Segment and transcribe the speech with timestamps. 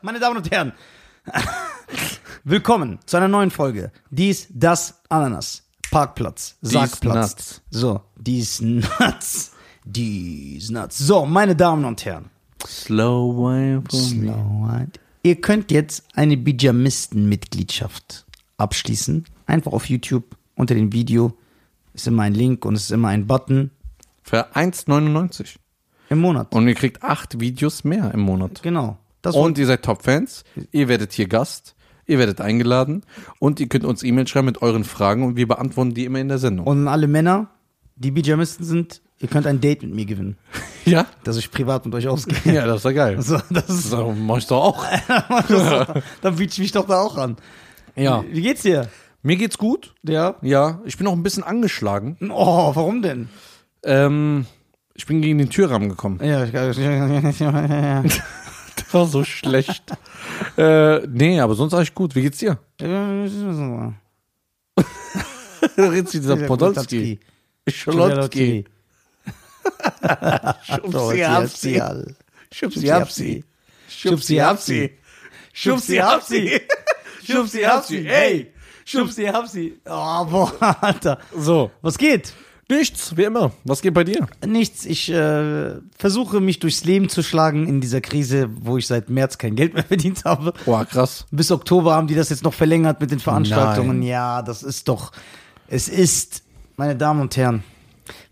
[0.00, 0.72] Meine Damen und Herren,
[2.44, 3.92] willkommen zu einer neuen Folge.
[4.10, 7.60] Dies, das, Ananas, Parkplatz, Sargplatz.
[7.68, 9.52] So, dies nuts,
[9.84, 10.96] dies nuts.
[10.96, 12.30] So, meine Damen und Herren,
[12.66, 13.82] Slow for me.
[13.90, 14.98] Slowheit.
[15.22, 18.24] ihr könnt jetzt eine Bijamisten-Mitgliedschaft
[18.56, 19.26] abschließen.
[19.44, 21.36] Einfach auf YouTube unter dem Video
[21.92, 23.72] ist immer ein Link und es ist immer ein Button
[24.30, 25.56] Für 1,99.
[26.08, 26.54] im Monat.
[26.54, 28.62] Und ihr kriegt acht Videos mehr im Monat.
[28.62, 28.96] Genau.
[29.22, 30.44] Das Und ihr seid Top-Fans.
[30.70, 31.74] Ihr werdet hier Gast.
[32.06, 33.02] Ihr werdet eingeladen.
[33.40, 36.28] Und ihr könnt uns E-Mail schreiben mit euren Fragen und wir beantworten die immer in
[36.28, 36.64] der Sendung.
[36.68, 37.48] Und alle Männer,
[37.96, 40.36] die Bijamisten sind, ihr könnt ein Date mit mir gewinnen,
[40.84, 41.06] ja?
[41.24, 42.54] dass ich privat mit euch ausgehe.
[42.54, 43.16] Ja, das ist ja geil.
[43.22, 44.86] So, das ist, So, mach ich doch auch.
[46.22, 47.34] dann biete ich mich doch da auch an.
[47.96, 48.22] Ja.
[48.30, 48.90] Wie geht's dir?
[49.24, 49.92] Mir geht's gut.
[50.04, 50.36] Ja.
[50.40, 52.16] Ja, ich bin auch ein bisschen angeschlagen.
[52.30, 53.28] Oh, warum denn?
[53.84, 54.46] Ähm,
[54.94, 56.20] ich bin gegen den Türrahmen gekommen.
[56.22, 56.52] Ja, ich.
[58.76, 59.82] Das war so schlecht.
[60.56, 62.14] äh, nee, aber sonst alles gut.
[62.14, 62.58] Wie geht's dir?
[62.78, 62.86] Wie
[66.02, 67.18] dieser Podolski.
[67.68, 68.64] Scholotski.
[70.62, 71.82] Schubsi hapsi.
[72.52, 73.44] Schubsi hapsi.
[73.88, 74.94] Schubsi hapsi.
[75.52, 76.60] Schubsi hapsi.
[77.24, 78.04] Schubsi hapsi.
[78.04, 78.52] Hey.
[78.84, 79.80] Schubsi hapsi.
[79.84, 81.18] Oh, boah, Alter.
[81.36, 82.32] So, Was geht?
[82.70, 83.52] Nichts, wie immer.
[83.64, 84.26] Was geht bei dir?
[84.46, 84.86] Nichts.
[84.86, 89.38] Ich äh, versuche mich durchs Leben zu schlagen in dieser Krise, wo ich seit März
[89.38, 90.52] kein Geld mehr verdient habe.
[90.64, 91.26] Boah, krass.
[91.30, 93.98] Bis Oktober haben die das jetzt noch verlängert mit den Veranstaltungen.
[93.98, 94.08] Nein.
[94.08, 95.12] Ja, das ist doch.
[95.68, 96.42] Es ist,
[96.76, 97.62] meine Damen und Herren,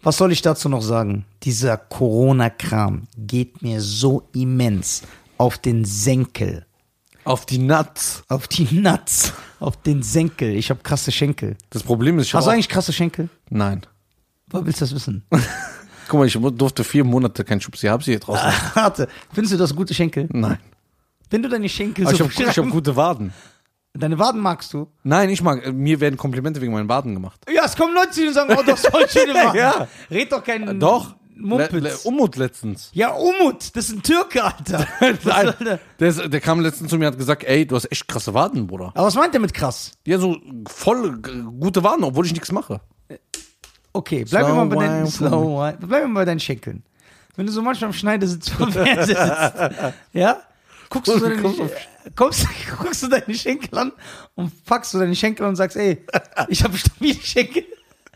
[0.02, 1.24] was soll ich dazu noch sagen?
[1.42, 5.02] Dieser Corona-Kram geht mir so immens
[5.36, 6.66] auf den Senkel.
[7.24, 8.22] Auf die Nuts.
[8.28, 9.32] Auf die Nuts.
[9.60, 10.56] Auf den Senkel.
[10.56, 11.56] Ich habe krasse Schenkel.
[11.70, 13.28] Das Problem ist, ich Hast du eigentlich krasse Schenkel?
[13.50, 13.82] Nein.
[14.50, 15.24] Woher willst du das wissen?
[16.08, 18.50] Guck mal, ich durfte vier Monate kein Schubsi hapsi hier draußen.
[18.74, 20.28] Warte, findest du das gute Schenkel?
[20.32, 20.58] Nein.
[21.30, 23.32] Wenn du deine Schenkel Aber ich so habe ich hab beschreiben- gute Waden.
[23.94, 24.86] Deine Waden magst du?
[25.02, 27.40] Nein, ich mag, mir werden Komplimente wegen meinen Waden gemacht.
[27.52, 29.56] Ja, es kommen Leute zu dir und sagen, oh, du hast voll schöne Waden.
[29.58, 29.88] Ja.
[30.10, 31.16] Red doch keinen Doch.
[31.34, 31.72] Mumpitz.
[31.72, 32.90] Le, le, Umut letztens.
[32.92, 34.86] Ja, Umut, das ist ein Türke, Alter.
[35.00, 35.80] Nein, der?
[35.98, 38.34] der, ist, der kam letztens zu mir und hat gesagt, ey, du hast echt krasse
[38.34, 38.92] Waden, Bruder.
[38.94, 39.92] Aber was meint er mit krass?
[40.06, 40.36] Ja, so
[40.68, 41.18] voll
[41.58, 42.80] gute Waden, obwohl ich nichts mache.
[43.98, 45.76] Okay, bleiben wir mal bei deinen, slow wine.
[45.84, 46.84] bleiben wir bei deinen Schenkeln.
[47.34, 50.40] Wenn du so manchmal am Schneidersitz vom Fernseher sitzt, ja,
[50.88, 51.58] guckst du, deine, Kommst
[52.14, 52.46] kommst,
[52.78, 53.90] guckst du deine Schenkel an
[54.36, 56.04] und packst du deine Schenkel und sagst, ey,
[56.48, 57.64] ich habe stabile Schenkel.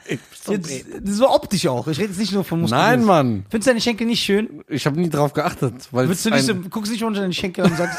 [0.09, 1.89] Jetzt, das war optisch auch.
[1.89, 2.81] Ich rede jetzt nicht nur von Muskeln.
[2.81, 3.45] Nein, Mann.
[3.51, 4.63] Findest du deine Schenkel nicht schön?
[4.69, 5.89] Ich habe nie drauf geachtet.
[5.91, 7.99] Weil Willst du nicht so, guckst nicht unter deine Schenkel und sagst,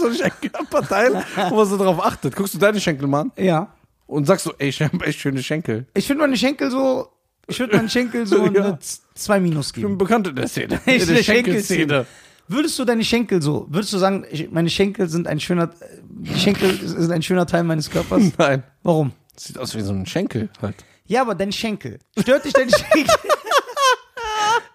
[0.00, 2.34] so ein Schenkelparteil, wo man so drauf achtet.
[2.34, 3.68] Guckst du deine Schenkel mal an ja.
[4.08, 5.86] Und sagst so, ey, ich habe echt schöne Schenkel.
[5.94, 7.08] Ich finde meine Schenkel so,
[7.46, 8.64] ich würde meinen Schenkel so Ja.
[8.64, 9.98] eine Z- zwei Minus Ich bin geben.
[9.98, 10.80] bekannt in der Szene.
[10.86, 12.06] Ich In der Schenkelszene.
[12.50, 15.70] Würdest du deine Schenkel so, würdest du sagen, ich, meine Schenkel sind ein schöner,
[16.08, 18.32] die Schenkel sind ein schöner Teil meines Körpers?
[18.38, 18.62] Nein.
[18.82, 19.12] Warum?
[19.36, 20.74] Sieht aus wie so ein Schenkel halt.
[21.04, 21.98] Ja, aber dein Schenkel.
[22.18, 23.06] Stört dich dein Schenkel?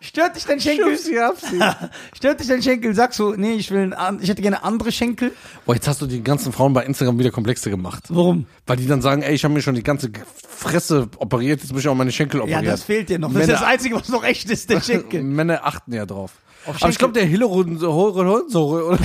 [0.06, 0.97] Stört dich dein Schenkel?
[2.14, 2.94] Stört dich dein Schenkel?
[2.94, 5.31] Sagst du, nee, ich will, einen ich hätte gerne andere Schenkel.
[5.66, 8.03] Boah, jetzt hast du die ganzen Frauen bei Instagram wieder komplexer gemacht.
[8.09, 8.46] Warum?
[8.68, 10.12] Weil die dann sagen, ey, ich habe mir schon die ganze
[10.50, 12.66] Fresse operiert, jetzt muss ich auch meine Schenkel Ja, operieren.
[12.66, 13.30] das fehlt dir noch.
[13.31, 15.24] Das ist Männer- das Einzige, was noch echt ist, der Schenkel.
[15.24, 16.31] Männer achten ja drauf.
[16.66, 18.44] Auf Aber ich glaube, der Hyaluronsäure
[18.85, 19.00] oder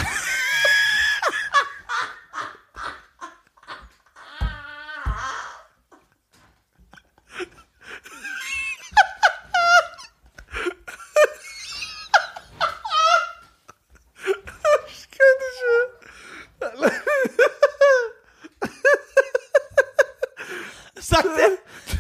[21.01, 21.59] Sagt er?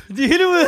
[0.08, 0.66] Die Hillary,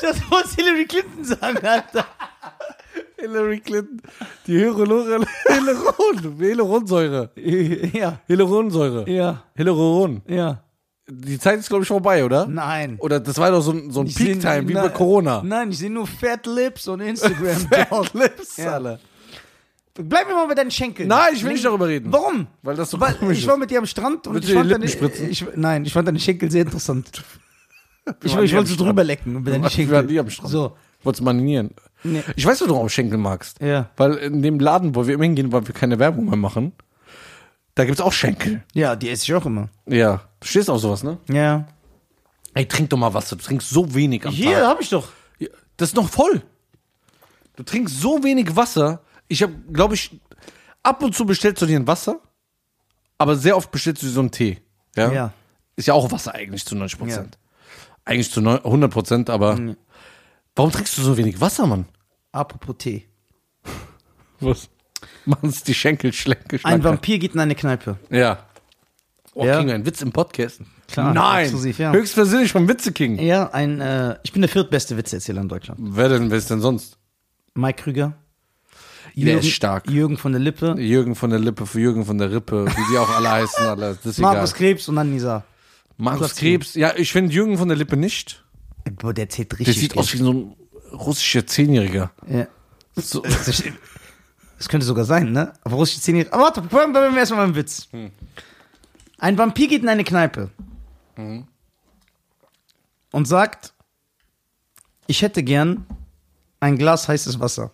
[0.00, 2.06] das muss Hillary Clinton sagen, Alter.
[3.18, 4.00] Hillary Clinton.
[4.46, 7.30] Die Hyaluron, Hyaluron, Hyaluronsäure.
[7.92, 9.10] Ja, Hyaluronsäure.
[9.10, 10.22] ja, Hyaluron.
[10.26, 10.62] ja.
[11.08, 12.46] Die Zeit ist, glaube ich, vorbei, oder?
[12.46, 12.96] Nein.
[13.00, 15.42] Oder das war doch so ein, so ein Peak-Time, wie bei Corona.
[15.44, 17.56] Nein, ich sehe nur Fat Lips und Instagram.
[17.68, 18.74] Fat Lips, Ja.
[18.74, 18.98] Alter.
[19.94, 21.06] Bleib mir mal bei deinen Schenkeln.
[21.08, 22.10] Nein, ich will nicht darüber reden.
[22.10, 22.46] Warum?
[22.62, 24.70] Weil das so Weil komisch ich war mit dir am Strand und Willst ich fand,
[24.70, 27.22] deine, ich, nein, ich fand deine Schenkel sehr interessant.
[28.24, 30.02] Ich, ich wollte so drüber lecken über deine Wir Schenkel.
[30.04, 30.50] nie am Strand.
[30.50, 31.70] So, Wolltest manieren.
[32.04, 32.22] Nee.
[32.36, 33.60] Ich weiß, was du auch Schenkel magst.
[33.60, 33.90] ja.
[33.96, 36.72] Weil in dem Laden, wo wir immer hingehen, weil wir keine Werbung mehr machen,
[37.74, 38.62] da gibt's auch Schenkel.
[38.74, 39.68] Ja, die esse ich auch immer.
[39.86, 40.22] Ja.
[40.40, 41.18] Du stehst auf sowas, ne?
[41.28, 41.66] Ja.
[42.54, 43.36] Ey, trink doch mal Wasser.
[43.36, 44.66] Du trinkst so wenig am Hier Tag.
[44.66, 45.08] habe ich doch.
[45.38, 46.42] Ja, Das ist noch voll.
[47.56, 49.02] Du trinkst so wenig Wasser.
[49.28, 50.20] Ich habe, glaube ich,
[50.82, 52.20] ab und zu bestellst du dir ein Wasser,
[53.18, 54.58] aber sehr oft bestellst du dir so einen Tee.
[54.96, 55.12] Ja.
[55.12, 55.32] Ja.
[55.76, 57.38] Ist ja auch Wasser eigentlich zu 90 Prozent.
[58.04, 59.58] Eigentlich zu neun- 100 Prozent, aber
[60.56, 61.86] warum trinkst du so wenig Wasser, Mann?
[62.32, 63.06] Apropos Tee.
[64.40, 64.68] Was?
[65.24, 67.96] Machen es die Schenkel schlenke Ein Vampir geht in eine Kneipe.
[68.10, 68.46] Ja.
[69.34, 69.58] Oh, Ja.
[69.58, 70.60] King, ein Witz im Podcast.
[70.90, 71.42] Klar, Nein.
[71.44, 71.92] exklusiv, ja.
[71.92, 73.18] Höchstpersönlich vom Witze King.
[73.18, 75.80] Ja, ein, äh, ich bin der viertbeste Witzeerzähler in Deutschland.
[75.82, 76.98] Wer denn, wer ist denn sonst?
[77.54, 78.14] Mike Krüger.
[79.14, 79.90] Der ist stark.
[79.90, 80.74] Jürgen von der Lippe.
[80.78, 83.98] Jürgen von der Lippe, für Jürgen von der Rippe, wie die auch alle heißen, alle.
[84.18, 85.44] Markus Krebs und dann Nisa.
[85.96, 88.44] Markus Krebs, ja, ich finde Jürgen von der Lippe nicht.
[88.96, 89.78] Boah, der zählt Der richtig.
[89.78, 90.56] sieht aus wie so ein
[90.92, 92.10] russischer Zehnjähriger.
[92.28, 92.46] Ja.
[92.96, 93.22] So,
[94.58, 95.52] Das könnte sogar sein, ne?
[95.64, 96.26] Aber russische Szene.
[96.30, 97.88] Aber warte, bleiben wir erstmal beim Witz.
[99.18, 100.50] Ein Vampir geht in eine Kneipe
[103.12, 103.72] und sagt,
[105.06, 105.86] ich hätte gern
[106.60, 107.70] ein Glas heißes Wasser.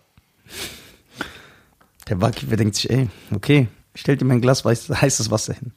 [2.08, 5.72] Der Barkeeper denkt sich, ey, okay, stellt ihm ein Glas weiß- heißes Wasser hin.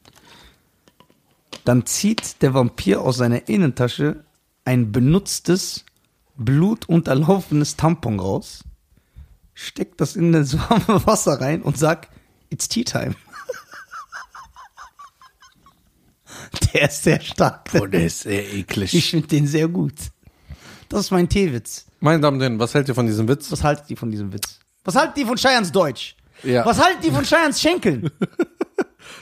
[1.66, 4.24] Dann zieht der Vampir aus seiner Innentasche
[4.66, 5.86] ein benutztes,
[6.38, 8.64] blutunterlaufenes Tampon raus
[9.62, 12.10] steckt das in das warme Wasser rein und sagt,
[12.50, 13.16] it's tea time.
[16.74, 17.70] Der ist sehr stark.
[17.80, 18.94] oh, der ist sehr eklig.
[18.94, 19.94] Ich finde den sehr gut.
[20.90, 21.86] Das ist mein Teewitz.
[22.00, 23.52] Meine Damen und Herren, was hält ihr von diesem Witz?
[23.52, 24.60] Was haltet ihr von diesem Witz?
[24.84, 26.16] Was haltet ihr von Scheians Deutsch?
[26.44, 26.66] Ja.
[26.66, 28.10] Was haltet ihr von Scheians Schenkeln?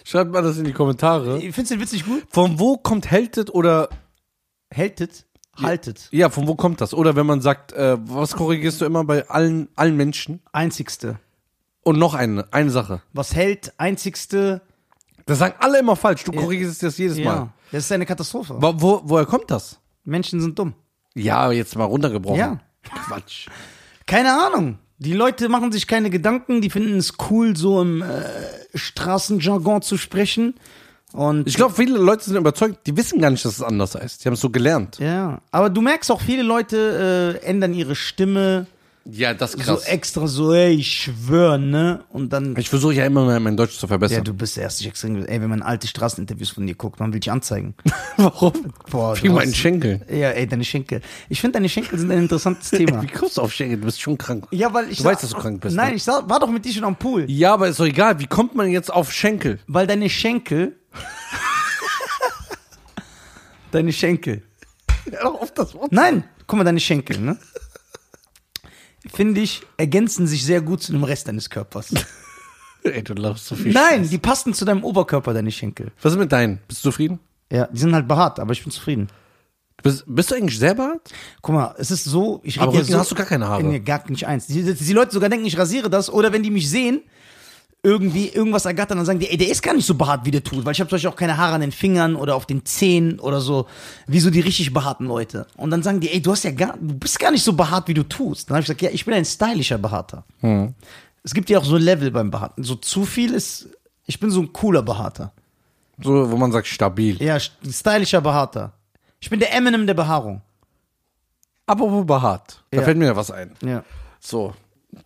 [0.03, 1.39] Schreibt mal das in die Kommentare.
[1.39, 2.23] Findest du den Witz nicht gut?
[2.29, 3.89] Von wo kommt hältet oder
[4.71, 5.25] Hältet,
[5.59, 6.07] haltet.
[6.11, 6.93] ja, von wo kommt das?
[6.93, 10.41] Oder wenn man sagt, äh, was korrigierst du immer bei allen allen Menschen?
[10.51, 11.19] Einzigste.
[11.83, 13.01] Und noch eine eine Sache.
[13.13, 14.61] Was hält, einzigste.
[15.25, 16.23] Das sagen alle immer falsch.
[16.23, 17.23] Du korrigierst das jedes Mal.
[17.23, 18.55] Ja, das ist eine Katastrophe.
[18.59, 19.79] Wo, wo, woher kommt das?
[20.03, 20.73] Menschen sind dumm.
[21.15, 22.39] Ja, jetzt mal runtergebrochen.
[22.39, 22.59] Ja.
[23.07, 23.47] Quatsch.
[24.05, 24.77] Keine Ahnung.
[24.99, 28.05] Die Leute machen sich keine Gedanken, die finden es cool, so im äh,
[28.75, 30.55] Straßenjargon zu sprechen.
[31.13, 34.23] Und Ich glaube, viele Leute sind überzeugt, die wissen gar nicht, dass es anders heißt.
[34.23, 34.99] Die haben es so gelernt.
[34.99, 38.67] ja, aber du merkst auch, viele Leute äh, ändern ihre Stimme
[39.11, 39.85] Ja, das ist so krass.
[39.85, 42.03] extra so, ey, ich schwör, ne?
[42.09, 44.23] Und dann ich versuche ja immer mein Deutsch zu ja, verbessern.
[44.23, 45.25] du bist erst nicht extrem.
[45.25, 47.75] Ey, wenn man alte Straßeninterviews von dir guckt, man will dich anzeigen.
[48.17, 48.73] Warum?
[48.89, 50.03] Boah, du meinen Schenkeln.
[50.09, 51.01] Ja, ey, deine Schenkel.
[51.29, 53.01] Ich finde, deine Schenkel sind ein interessantes Thema.
[53.01, 53.77] Wie kommst du auf Schenkel?
[53.79, 54.47] Du bist schon krank.
[54.51, 55.95] Ja, weil ich Du sag- weißt, dass du krank bist, Nein, ne?
[55.95, 57.25] ich sag, war doch mit dir schon am Pool.
[57.29, 58.19] Ja, aber ist doch egal.
[58.19, 59.59] Wie kommt man jetzt auf Schenkel?
[59.67, 60.75] Weil deine Schenkel.
[63.71, 64.43] deine Schenkel.
[65.11, 65.91] Ja, doch auf das Wort.
[65.91, 67.37] Nein, guck mal, deine Schenkel, ne?
[69.07, 71.93] Finde ich, ergänzen sich sehr gut zu dem Rest deines Körpers.
[72.83, 73.71] Ey, du laufst so viel.
[73.73, 74.09] Nein, Scheiß.
[74.09, 75.91] die passen zu deinem Oberkörper, deine Schenkel.
[76.01, 76.59] Was ist mit deinen?
[76.67, 77.19] Bist du zufrieden?
[77.51, 79.07] Ja, die sind halt behaart, aber ich bin zufrieden.
[79.81, 81.09] Bist, bist du eigentlich sehr behaart?
[81.41, 83.63] Guck mal, es ist so, ich Aber rede Rücken hast du gar keine Haare.
[83.63, 84.47] Nee, gar nicht eins.
[84.47, 86.09] Die, die Leute sogar denken, ich rasiere das.
[86.09, 87.01] Oder wenn die mich sehen,
[87.81, 90.43] irgendwie irgendwas ergattern, dann sagen die, ey, der ist gar nicht so behaart, wie der
[90.43, 90.65] tut.
[90.65, 93.19] Weil ich habe zum Beispiel auch keine Haare an den Fingern oder auf den Zähnen
[93.19, 93.67] oder so,
[94.05, 95.47] wie so die richtig behaarten Leute.
[95.55, 97.87] Und dann sagen die, ey, du hast ja gar, du bist gar nicht so behaart,
[97.87, 98.49] wie du tust.
[98.49, 100.25] Dann habe ich gesagt, ja, ich bin ein stylischer Behaarter.
[100.41, 100.73] Hm.
[101.23, 102.63] Es gibt ja auch so Level beim Behaarten.
[102.63, 103.69] So zu viel ist,
[104.05, 105.31] ich bin so ein cooler Behaarter.
[106.01, 107.21] So, wo man sagt stabil.
[107.23, 108.73] Ja, stylischer Behaarter.
[109.21, 110.41] Ich bin der Eminem der Behaarung.
[111.65, 112.63] Aber wo behaart?
[112.71, 112.83] Da Ja.
[112.83, 113.51] fällt mir ja was ein.
[113.63, 113.83] Ja.
[114.19, 114.53] So,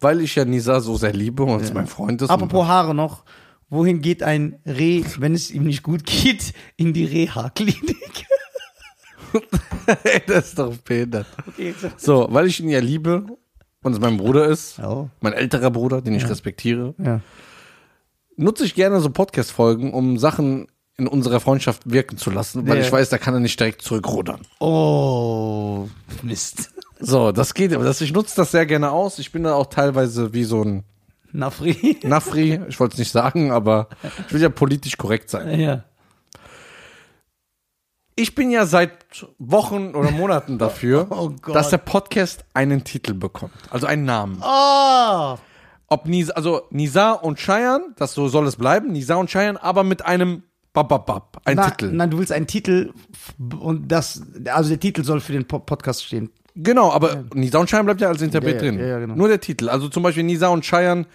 [0.03, 2.29] weil ich ja Nisa so sehr liebe und es mein Freund ist.
[2.29, 3.23] Apropos Haare noch.
[3.69, 6.53] Wohin geht ein Reh, wenn es ihm nicht gut geht?
[6.75, 8.25] In die Reha-Klinik.
[10.03, 11.25] Ey, das ist doch behindert.
[11.47, 12.27] Okay, so.
[12.29, 13.25] Weil ich ihn ja liebe
[13.81, 15.09] und es mein Bruder ist, Oh.
[15.21, 17.21] mein älterer Bruder, den ich respektiere, Ja.
[18.37, 20.67] nutze ich gerne so Podcast-Folgen, um Sachen
[20.97, 22.83] in unserer Freundschaft wirken zu lassen, weil Ja.
[22.83, 24.41] ich weiß, da kann er nicht direkt zurückrudern.
[24.59, 25.87] Oh,
[26.21, 26.71] Mist.
[27.05, 29.19] So, das geht, aber das, ich nutze das sehr gerne aus.
[29.19, 30.83] Ich bin da auch teilweise wie so ein
[31.33, 31.99] Nafri.
[32.03, 33.89] Nafri, ich wollte es nicht sagen, aber
[34.27, 35.59] ich will ja politisch korrekt sein.
[35.59, 35.83] Ja.
[38.15, 38.91] Ich bin ja seit
[39.39, 44.41] Wochen oder Monaten dafür, Oh dass der Podcast einen Titel bekommt, also einen Namen.
[44.41, 45.37] Oh.
[45.87, 49.83] Ob Nisa, also Nisa und Cheyenne, das so soll es bleiben, Nisa und Cheyenne, aber
[49.83, 50.43] mit einem
[50.73, 51.91] Bababab, ein Na, Titel.
[51.91, 52.93] Nein, du willst einen Titel
[53.59, 56.29] und das, also der Titel soll für den Po- Podcast stehen.
[56.55, 58.79] Genau, aber Nisa und Cheyenne bleibt ja als Interpret Ja, ja, drin.
[58.79, 59.15] ja, ja, genau.
[59.15, 59.69] Nur der Titel.
[59.69, 61.05] Also zum Beispiel Nisa und Cheyenne,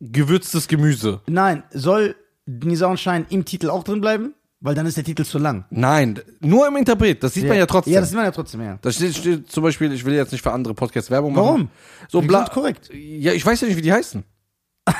[0.00, 1.20] gewürztes Gemüse.
[1.26, 2.14] Nein, soll
[2.46, 4.34] Nisa und Schein im Titel auch drin bleiben?
[4.60, 5.64] Weil dann ist der Titel zu lang.
[5.70, 7.92] Nein, nur im Interpret, das sieht man ja trotzdem.
[7.94, 8.76] Ja, das sieht man ja trotzdem, ja.
[8.82, 11.44] Da steht, steht zum Beispiel, ich will jetzt nicht für andere Podcasts Werbung machen.
[11.46, 11.68] Warum?
[12.08, 12.90] So bla korrekt.
[12.92, 14.24] Ja, ich weiß ja nicht, wie die heißen.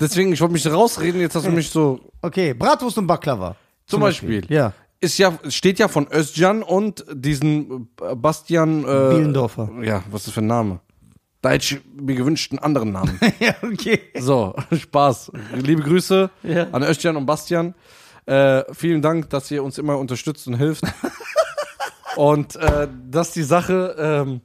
[0.00, 2.00] Deswegen, ich wollte mich rausreden, jetzt hast du mich so.
[2.22, 3.56] Okay, Bratwurst und Baklava.
[3.86, 4.44] Zum Beispiel.
[4.48, 4.72] Ja.
[5.02, 8.84] Ist ja, steht ja von Özcan und diesen äh, Bastian.
[8.84, 9.68] Äh, Bielendorfer.
[9.82, 10.78] Ja, was ist das für ein Name?
[11.40, 13.18] Da hätte ich mir gewünscht, einen anderen Namen.
[13.40, 13.98] ja, okay.
[14.20, 15.32] So, Spaß.
[15.56, 16.68] Liebe Grüße Ja.
[16.70, 17.74] an Özcan und Bastian.
[18.26, 20.84] Äh, vielen Dank, dass ihr uns immer unterstützt und hilft.
[22.16, 24.40] und äh, dass die Sache, ähm,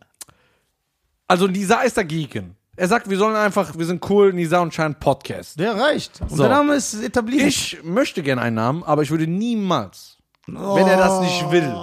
[1.28, 2.56] Also Nisa ist dagegen.
[2.76, 5.60] Er sagt, wir sollen einfach, wir sind cool, Nisa und Schein Podcast.
[5.60, 6.20] Der reicht.
[6.22, 6.48] Und So.
[6.48, 7.46] Name ist etabliert.
[7.48, 10.17] Ich möchte gerne einen Namen, aber ich würde niemals,
[10.48, 11.74] wenn er das nicht will,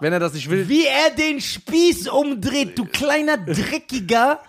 [0.00, 4.40] wenn er das nicht will, Wie er den Spieß umdreht, du kleiner, dreckiger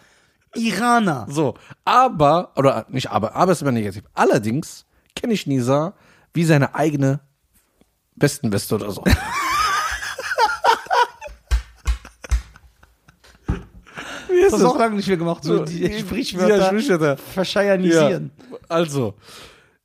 [0.55, 1.27] Iraner.
[1.29, 1.55] so.
[1.85, 4.03] Aber, oder nicht aber, aber ist immer negativ.
[4.13, 4.85] Allerdings
[5.15, 5.93] kenne ich Nisa
[6.33, 7.19] wie seine eigene
[8.15, 9.03] Westenweste oder so.
[14.29, 15.43] Ist Das du auch lange nicht mehr gemacht.
[15.43, 17.17] So die Sprichwörter Sprichwörter.
[17.17, 18.31] verscheiernisieren.
[18.51, 19.15] Ja, also,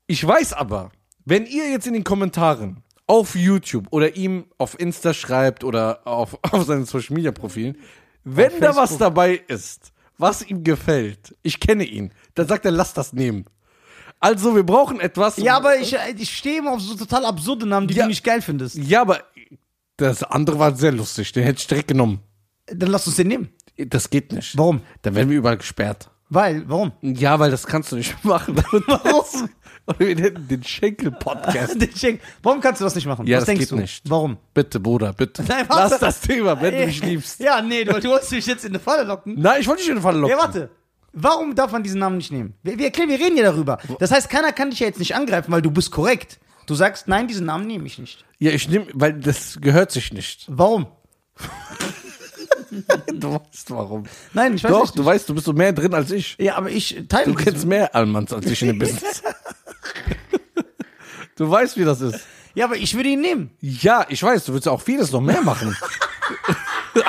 [0.07, 0.91] ich weiß aber,
[1.25, 6.39] wenn ihr jetzt in den Kommentaren auf YouTube oder ihm auf Insta schreibt oder auf,
[6.53, 7.77] auf seinen Social Media Profilen,
[8.25, 12.71] wenn Auf da was dabei ist, was ihm gefällt, ich kenne ihn, dann sagt er,
[12.71, 13.45] lass das nehmen.
[14.21, 15.37] Also, wir brauchen etwas.
[15.37, 18.05] Ja, aber ich, ich stehe immer auf so total absurde Namen, die Ja.
[18.05, 18.77] du nicht geil findest.
[18.77, 19.21] Ja, aber
[19.99, 22.21] das andere war sehr lustig, den hätte ich direkt genommen.
[22.67, 23.49] Dann lass uns den nehmen.
[23.77, 24.57] Das geht nicht.
[24.57, 24.81] Warum?
[25.03, 26.09] Dann werden wir überall gesperrt.
[26.31, 26.93] Weil, warum?
[27.03, 28.57] Ja, weil das kannst du nicht machen.
[28.87, 29.51] Warum?
[29.87, 31.81] Und wir nennen den Schenkel-Podcast.
[31.81, 33.27] Den Schenk- Warum kannst du das nicht machen?
[33.27, 33.77] Ja, Was das denkst geht du?
[33.77, 34.03] nicht.
[34.09, 34.39] Warum?
[34.55, 35.43] Bitte, Bruder, bitte.
[35.49, 35.91] Nein, warte.
[35.91, 37.39] Lass das Thema, wenn du mich liebst.
[37.41, 39.35] Ja, nee, du, du wolltest mich jetzt in eine Falle locken.
[39.39, 40.37] Nein, ich wollte dich in den Fall locken.
[40.37, 40.71] Ja, warte.
[41.13, 42.55] Warum darf man diesen Namen nicht nehmen?
[42.63, 43.79] Wir, wir erklären, wir reden ja darüber.
[44.01, 46.41] Das heißt, keiner kann dich ja jetzt nicht angreifen, weil du bist korrekt.
[46.67, 48.25] Du sagst, nein, diesen Namen nehme ich nicht.
[48.39, 50.47] Ja, ich nehme, weil das gehört sich nicht.
[50.49, 50.87] Warum?
[53.15, 54.03] Du weißt warum.
[54.33, 54.99] Nein, ich weiß Doch, nicht.
[54.99, 56.35] du weißt, du bist so mehr drin als ich.
[56.41, 59.23] Ja, aber ich teile Du kennst mehr Allmanns als ich in dem Business.
[61.37, 62.21] Du weißt, wie das ist.
[62.55, 63.51] Ja, aber ich würde ihn nehmen.
[63.61, 65.77] Ja, ich weiß, du ja auch vieles noch mehr machen.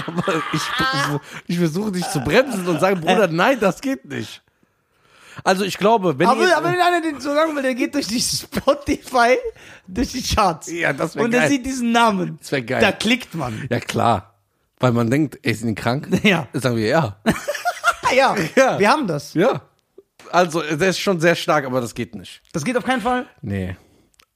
[0.07, 0.61] Aber ich,
[1.47, 4.41] ich versuche dich zu bremsen und sagen, Bruder, nein, das geht nicht.
[5.43, 7.93] Also ich glaube, wenn Aber, ihr, aber wenn einer den so sagen will, der geht
[7.93, 9.37] durch die Spotify,
[9.87, 10.71] durch die Charts.
[10.71, 11.49] Ja, das wär Und er geil.
[11.49, 12.37] sieht diesen Namen.
[12.41, 12.81] Das wär geil.
[12.81, 13.67] Da klickt man.
[13.69, 14.33] ja klar,
[14.79, 16.07] weil man denkt, ey, sind die krank?
[16.23, 16.47] Ja.
[16.53, 17.17] Dann sagen wir ja.
[18.15, 18.79] Ja, Ja.
[18.79, 19.33] wir haben das.
[19.35, 19.61] Ja.
[20.31, 22.41] Also, der ist schon sehr stark, aber das geht nicht.
[22.53, 23.27] Das geht auf keinen Fall.
[23.41, 23.75] Nee.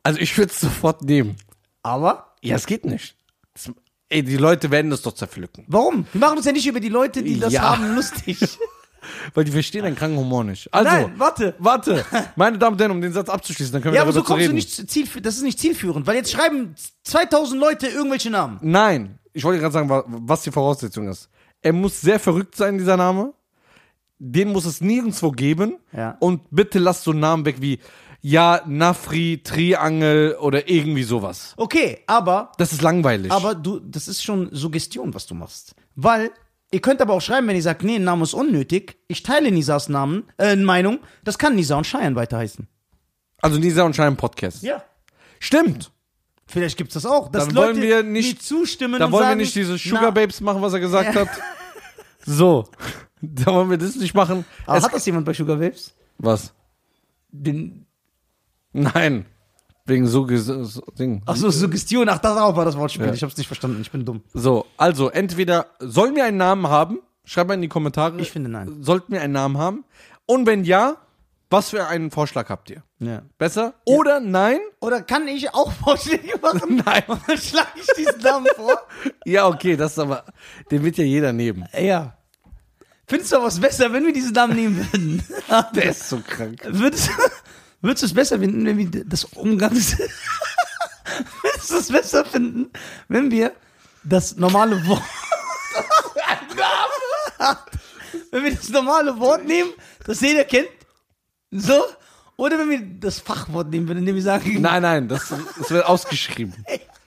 [0.10, 1.36] Also ich würde es sofort nehmen.
[1.84, 3.16] Aber Ja, es geht nicht.
[3.54, 3.72] Das,
[4.10, 5.66] ey, die Leute werden das doch zerpflücken.
[5.68, 6.08] warum?
[6.12, 7.62] Wir machen uns ja nicht über die Leute, die das Ja.
[7.78, 8.40] haben, lustig.
[9.36, 10.74] Weil die verstehen deinen kranken Humor nicht.
[10.74, 11.54] Also, Nein, warte.
[11.60, 12.04] warte.
[12.36, 14.26] Meine Damen und Herren, um den Satz abzuschließen, dann können wir Ja, aber so darüber
[14.28, 14.56] zu kommst du reden.
[14.56, 15.26] nicht zu zielführend.
[15.28, 16.74] Das ist nicht zielführend, weil jetzt schreiben
[17.04, 18.58] 2000 Leute irgendwelche Namen.
[18.64, 21.30] Nein, ich wollte gerade sagen, wa- was die Voraussetzung ist.
[21.62, 23.34] Er muss sehr verrückt sein, dieser Name.
[24.18, 25.78] Den muss es nirgendwo geben.
[25.94, 26.18] Ja.
[26.20, 27.80] Und bitte lass so Namen weg wie,
[28.22, 31.54] ja, Nafri, Triangel oder irgendwie sowas.
[31.58, 33.32] Okay, aber, Das ist langweilig.
[33.32, 35.74] aber du, das ist schon Suggestion, was du machst.
[35.96, 36.32] Weil,
[36.72, 38.98] ihr könnt aber auch schreiben, wenn ihr sagt, nee, ein Name ist unnötig.
[39.08, 41.00] Ich teile Nisas Namen, äh, Meinung.
[41.24, 42.68] Das kann Nisa und Cheyenne weiter heißen.
[43.42, 44.64] also Nisa und Schein Podcast.
[44.64, 44.84] Ja.
[45.40, 45.92] Stimmt.
[46.46, 47.30] Vielleicht gibt's das auch.
[47.30, 50.12] Dass Dann Leute wollen wir nicht- zustimmen Da und wollen sagen, wir nicht diese Sugar
[50.12, 51.30] Babes machen, was er gesagt hat.
[52.26, 52.66] So.
[53.22, 54.46] Da wollen wir das nicht machen.
[54.66, 55.94] Aber Es- hat das jemand bei Sugar Babes?
[56.20, 56.54] was?
[57.32, 57.86] Den,
[58.74, 59.26] Nein.
[59.86, 60.06] Wegen
[61.00, 61.24] Ding.
[61.26, 62.10] ach so, Suggestion.
[62.10, 63.08] Ach, darauf war das Wortspiel.
[63.08, 63.14] Ja.
[63.14, 63.82] Ich hab's nicht verstanden.
[63.82, 64.22] Ich bin dumm.
[64.34, 67.00] So, also entweder sollen wir einen Namen haben?
[67.26, 68.20] Schreibt mal in die Kommentare.
[68.22, 68.84] Ich finde nein.
[68.84, 69.84] Sollten wir einen Namen haben?
[70.28, 70.98] Und wenn ja,
[71.50, 72.84] was für einen Vorschlag habt ihr?
[73.00, 73.24] Ja.
[73.40, 73.74] Besser?
[73.86, 74.60] Oder nein?
[74.80, 76.76] Oder kann ich auch Vorschläge machen?
[76.86, 77.04] Nein.
[77.08, 78.78] Und dann schlage ich diesen Namen vor.
[79.26, 80.26] Ja, okay, das ist aber,
[80.72, 81.68] den wird ja jeder nehmen.
[81.80, 82.18] Ja.
[83.08, 85.24] Findest du aber was besser, wenn wir diesen Namen nehmen würden?
[85.76, 86.62] Der ist so krank.
[86.68, 87.10] Würdest,
[87.82, 89.98] würdest du es besser finden, wenn wir das Umgangs...
[91.44, 92.72] würdest du es besser finden,
[93.08, 93.54] wenn wir
[94.04, 95.04] das normale Wort...
[98.32, 99.72] wenn wir das normale Wort nehmen,
[100.06, 100.70] das jeder kennt,
[101.52, 101.84] so,
[102.38, 105.86] oder wenn wir das Fachwort nehmen würden, indem wir sagen, Nein, nein, das, das wird
[105.86, 106.54] ausgeschrieben.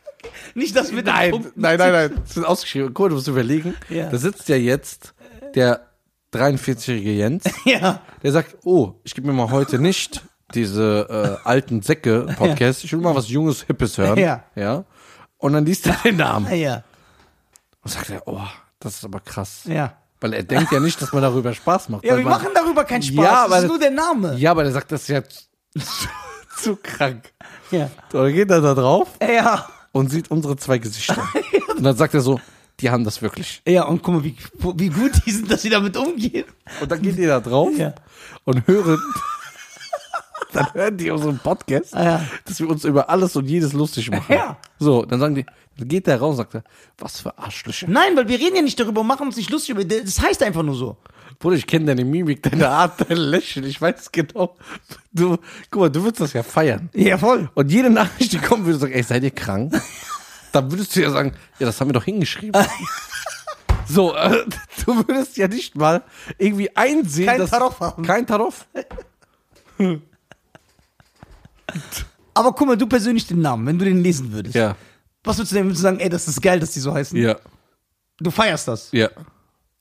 [0.54, 1.60] nicht das mit den Nein, Punkten.
[1.60, 2.22] nein, nein, nein.
[2.24, 2.92] Das wird ausgeschrieben.
[2.92, 3.74] Mal, du musst überlegen.
[3.88, 4.10] Ja.
[4.10, 5.14] Da sitzt ja jetzt
[5.54, 5.88] der
[6.34, 10.22] 43-jährige Jens, Ja, der sagt, oh, ich gebe mir mal heute nicht
[10.54, 12.84] diese äh, alten Säcke-Podcast.
[12.84, 14.18] Ich will mal was Junges, Hippes hören.
[14.18, 14.44] Ja.
[14.54, 14.84] Ja.
[15.38, 16.52] Und dann liest er den Namen.
[16.54, 16.82] ja,
[17.82, 18.40] Und sagt er, oh,
[18.80, 19.62] das ist aber krass.
[19.64, 19.94] ja.
[20.20, 22.04] Weil er denkt ja nicht, dass man darüber Spaß macht.
[22.04, 24.36] Ja, wir man, machen darüber keinen Spaß, Ja, das ist nur der Name.
[24.36, 25.42] Ja, aber der sagt, das ist ja zu,
[26.58, 27.32] zu krank.
[27.72, 27.90] Ja.
[28.12, 29.66] So, dann geht er da drauf Ja.
[29.90, 31.26] und sieht unsere zwei Gesichter.
[31.76, 32.40] und dann sagt er so,
[32.78, 33.62] die haben das wirklich.
[33.66, 34.36] Ja, und guck mal, wie,
[34.76, 36.44] wie gut die sind, dass sie damit umgehen.
[36.80, 37.92] Und dann geht ihr da drauf Ja.
[38.44, 39.00] und hören,
[40.56, 42.26] dann hören die unseren Podcast, Ah, ja.
[42.44, 44.32] dass wir uns über alles und jedes lustig machen.
[44.34, 44.56] Ja.
[44.78, 45.46] So, dann sagen die,
[45.78, 46.64] dann geht der raus und sagt er,
[46.98, 47.86] was für Arschlöcher.
[47.88, 49.84] Nein, weil wir reden ja nicht darüber und machen uns nicht lustig über.
[49.84, 50.96] Das heißt einfach nur so.
[51.38, 54.54] Bruder, ich kenne deine Mimik, deine Art, dein Lächeln, ich weiß genau.
[55.12, 55.38] Du,
[55.70, 56.88] guck mal, du würdest das ja feiern.
[56.94, 57.50] Ja, voll.
[57.54, 59.72] Und jede Nachricht, die kommen, würde sagen, ey, seid ihr krank?
[60.52, 62.64] Dann würdest du ja sagen, ja, das haben wir doch hingeschrieben.
[63.88, 64.44] So, äh,
[64.86, 66.02] du würdest ja nicht mal
[66.38, 67.50] irgendwie einsehen, Kein dass...
[67.50, 68.04] Taroff haben.
[68.04, 68.66] Kein Taroff?
[72.34, 74.54] Aber guck mal, du persönlich den Namen, wenn du den lesen würdest.
[74.54, 74.76] Ja.
[75.24, 77.16] Was würdest du denn würdest du sagen, ey, das ist geil, dass die so heißen?
[77.18, 77.38] Ja.
[78.18, 78.90] Du feierst das.
[78.92, 79.10] Ja.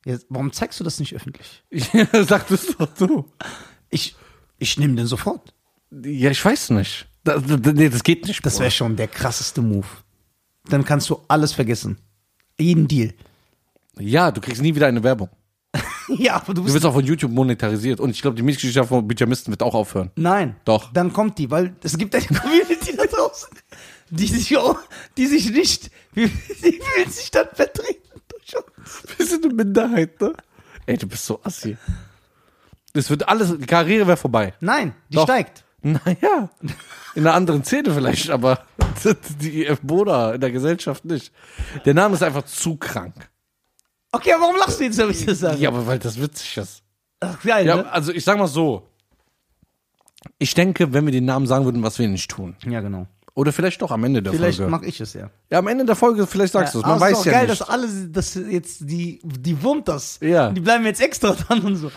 [0.06, 1.64] Ja, warum zeigst du das nicht öffentlich?
[1.70, 3.26] Ja, sag das doch du.
[3.90, 4.16] Ich,
[4.58, 5.54] ich nehme den sofort.
[5.92, 7.08] Ja, ich weiß nicht.
[7.24, 8.44] Das, das, nee, das geht nicht.
[8.46, 9.88] Das wäre schon der krasseste Move.
[10.66, 11.98] Dann kannst du alles vergessen.
[12.60, 13.14] Jeden Deal.
[14.00, 15.30] Ja, du kriegst nie wieder eine Werbung.
[16.10, 16.75] ja, aber du Du bist.
[16.75, 18.00] wirst auch von YouTube monetarisiert.
[18.00, 20.12] Und ich glaube, die Mitgliedschaft von Pyjamisten wird auch aufhören.
[20.16, 20.56] Nein.
[20.66, 20.92] Doch.
[20.94, 23.50] Dann kommt die, weil es gibt eine Community da draußen,
[24.10, 24.78] die sich, auch,
[25.18, 29.04] die sich nicht, die fühlt sich dann vertreten durch uns.
[29.18, 30.34] Wir sind eine Minderheit, ne?
[30.86, 31.78] Ey, du bist so assi.
[32.94, 34.54] Das wird alles, die Karriere wäre vorbei.
[34.60, 35.24] Nein, die Doch.
[35.24, 35.63] steigt.
[35.84, 36.50] Naja,
[37.16, 38.66] in einer anderen Szene vielleicht, aber
[39.42, 41.32] die Boda in der Gesellschaft nicht.
[41.86, 43.30] Der Name ist einfach zu krank.
[44.12, 45.58] Okay, aber warum lachst du jetzt, wenn ich das sage?
[45.58, 46.82] Ja, aber weil das witzig ist.
[47.22, 47.91] Ach, geil, Ja, ne?
[47.91, 48.88] also ich sag mal so.
[50.38, 52.56] Ich denke, wenn wir den Namen sagen würden, was wir nicht tun.
[52.65, 53.08] Ja, genau.
[53.34, 54.70] Oder vielleicht doch am Ende der Vielleicht Folge.
[54.72, 55.30] mache ich es ja.
[55.50, 56.86] Ja, am Ende der Folge, vielleicht sagst du es.
[56.86, 57.62] Man weiß ist doch ja geil, nicht.
[57.62, 60.20] dass alle, dass jetzt die, die wurmt das.
[60.22, 60.50] Ja.
[60.51, 61.91] Die bleiben jetzt extra dran und so.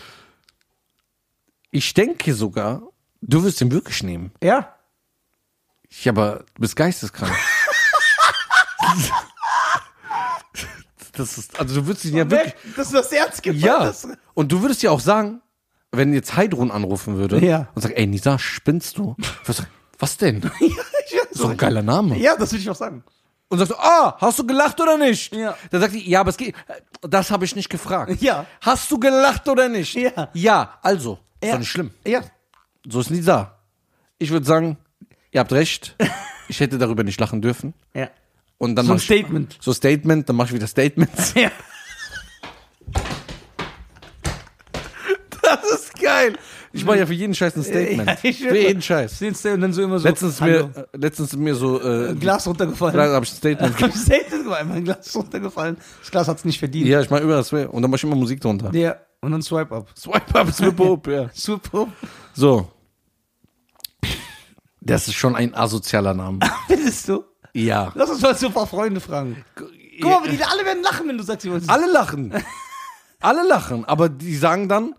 [1.71, 2.83] Ich denke sogar,
[3.21, 4.31] du wirst ihn wirklich nehmen.
[4.41, 4.73] Ja.
[6.03, 7.33] Ja, aber du bist geisteskrank.
[11.17, 12.53] das ist, also du würdest ihn ja wirklich.
[12.75, 13.57] Dass du das Herz gibt.
[13.59, 13.79] Ja.
[13.85, 15.41] Das, Und du würdest ja auch sagen,
[15.91, 17.67] wenn jetzt Heidrun anrufen würde Ja.
[17.75, 19.15] und sagt, ey Nisa, spinnst du?
[19.45, 19.63] Was,
[19.99, 20.41] was denn?
[20.59, 20.67] ja,
[21.07, 22.17] ich, So ein geiler Name.
[22.17, 23.03] ja, das würde ich auch sagen.
[23.47, 25.33] Und sagst du, ah, hast du gelacht oder nicht?
[25.33, 25.55] Ja.
[25.71, 26.55] Dann sagt die, ja, aber es geht.
[27.01, 28.19] Das habe ich nicht gefragt.
[28.21, 28.45] Ja.
[28.61, 29.93] Hast du gelacht oder nicht?
[29.95, 30.29] Ja.
[30.33, 31.19] Ja, also.
[31.39, 31.51] Ist Ja.
[31.53, 31.91] doch nicht schlimm.
[32.05, 32.21] Ja.
[32.87, 33.59] So ist Nisa.
[34.17, 34.77] Ich würde sagen,
[35.31, 35.95] ihr habt recht.
[36.47, 37.73] Ich hätte darüber nicht lachen dürfen.
[37.93, 38.09] Ja.
[38.57, 39.57] Und dann So ein mach ich- Statement.
[39.61, 41.33] So Statement, dann mach ich wieder Statements.
[41.35, 41.51] Ja.
[45.41, 46.33] Das ist geil.
[46.73, 48.07] Ich mache ja für jeden Scheiß ein Statement.
[48.23, 49.21] Ja, für jeden Scheiß.
[49.21, 50.07] Und dann so immer so.
[50.07, 50.67] Letztens Hallo.
[50.75, 52.97] mir, äh, letztens mir so, äh, Ein Glas runtergefallen.
[52.97, 53.79] da habe ich ein Statement.
[53.81, 55.77] Hab ich Statement gemacht, mein Glas runtergefallen.
[56.01, 56.87] Das Glas hat's nicht verdient.
[56.87, 57.71] ja, ich mache überall Swear.
[57.73, 58.73] Und dann mach ich immer Musik drunter.
[58.73, 58.95] Ja.
[59.21, 59.87] Und dann Swipe up.
[59.97, 61.29] Swipe up, swipe up, ja.
[61.33, 61.87] Super.
[62.33, 62.71] So.
[64.81, 66.39] Das ist schon ein asozialer Name.
[66.67, 67.23] Findest du?
[67.55, 67.91] Ja.
[67.95, 69.43] Lass uns mal so ein paar Freunde fragen.
[69.55, 69.71] Guck
[70.03, 72.33] mal, die alle werden lachen, wenn du sagst, sie wollen Alle lachen.
[73.21, 73.85] Alle lachen.
[73.85, 74.93] Aber die sagen dann,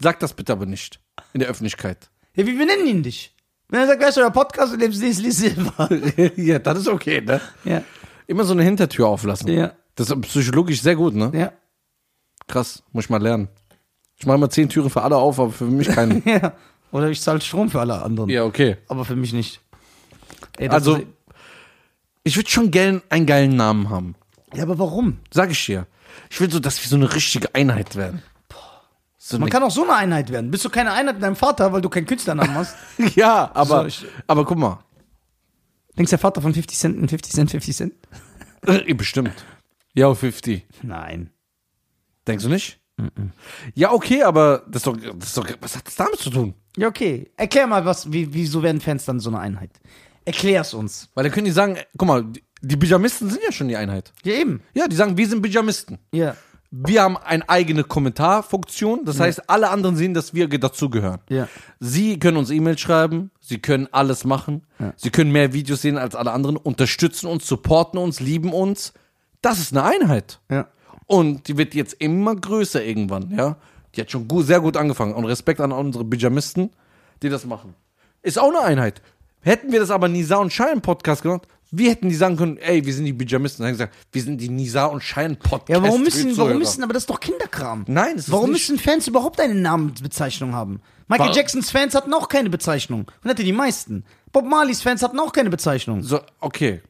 [0.00, 0.98] sag das bitte aber nicht.
[1.34, 2.08] In der Öffentlichkeit.
[2.34, 3.34] Ja, wie wir nennen ihn dich?
[3.68, 5.88] Wenn er sagt, wer ist euer Podcast und lebst Leslie Silva?
[6.36, 7.40] ja, das ist okay, ne?
[7.64, 7.82] Ja.
[8.26, 9.48] Immer so eine Hintertür auflassen.
[9.48, 9.72] Ja.
[9.94, 11.30] Das ist psychologisch sehr gut, ne?
[11.34, 11.52] Ja.
[12.48, 13.48] Krass, muss ich mal lernen.
[14.16, 16.22] Ich mache immer zehn Türen für alle auf, aber für mich keine.
[16.24, 16.54] Ja.
[16.92, 18.28] Oder ich zahle Strom für alle anderen.
[18.30, 18.78] ja, okay.
[18.88, 19.60] Aber für mich nicht.
[20.58, 21.06] Ey, das Also, ist-
[22.24, 24.14] ich würde schon gern einen geilen Namen haben.
[24.54, 25.18] ja, aber warum?
[25.32, 25.86] Sag ich dir.
[26.30, 28.22] Ich will so, dass wir so eine richtige Einheit werden.
[29.16, 30.50] So Man eine, kann auch so eine Einheit werden.
[30.50, 32.74] Bist du keine Einheit mit deinem Vater, weil du keinen Künstlernamen hast?
[33.16, 34.82] ja, aber, So, ich- aber guck mal.
[35.96, 37.92] Denkst du, der Vater von 50 Cent in 50 Cent, 50 Cent?
[38.66, 39.32] Äh, Bestimmt.
[39.94, 40.66] Ja, 50.
[40.82, 41.30] Nein.
[42.26, 42.78] Denkst du nicht?
[43.74, 46.52] Ja, okay, aber das ist, doch, das ist doch, was hat das damit zu tun?
[46.76, 47.30] Ja, okay.
[47.38, 49.70] Erklär mal, was, wie, wieso werden Fans dann so eine Einheit?
[50.24, 51.08] Erklär's uns.
[51.14, 52.24] Weil dann können die sagen, guck mal,
[52.62, 54.12] die, Pyjamisten sind ja schon die Einheit.
[54.22, 54.62] Ja, eben.
[54.74, 55.98] Ja, die sagen, wir sind Pyjamisten.
[56.12, 56.36] Ja.
[56.70, 59.04] Wir haben eine eigene Kommentarfunktion.
[59.04, 61.18] Das heißt, alle anderen sehen, dass wir dazugehören.
[61.28, 61.48] Ja.
[61.80, 66.14] Sie können uns E-Mails schreiben, sie können alles machen, sie können mehr Videos sehen als
[66.14, 68.92] alle anderen, unterstützen uns, supporten uns, lieben uns.
[69.42, 70.40] Das ist eine Einheit.
[70.48, 70.68] Ja.
[71.06, 73.56] Und die wird jetzt immer größer irgendwann, ja.
[73.96, 75.14] Die hat schon gut, sehr gut angefangen.
[75.14, 76.70] Und Respekt an unsere Pyjamisten,
[77.22, 77.74] die das machen.
[78.22, 79.02] Ist auch eine Einheit.
[79.42, 82.84] Hätten wir das aber Nisa und Schein Podcast gemacht, wir hätten die sagen können, ey,
[82.84, 83.62] wir sind die Pyjamisten.
[83.64, 85.68] Dann gesagt, wir sind die Nisa und Schein Podcast.
[85.68, 87.84] Ja, warum müssen, warum müssen, aber das ist doch Kinderkram.
[87.86, 88.68] Nein, das ist Warum nicht.
[88.68, 90.80] müssen Fans überhaupt eine Namensbezeichnung haben?
[91.06, 93.06] Michael Wa- Jacksons Fans hatten auch keine Bezeichnung.
[93.22, 94.04] Und hatte die meisten.
[94.32, 96.02] Bob Marleys Fans hatten auch keine Bezeichnung.
[96.02, 96.82] So, okay.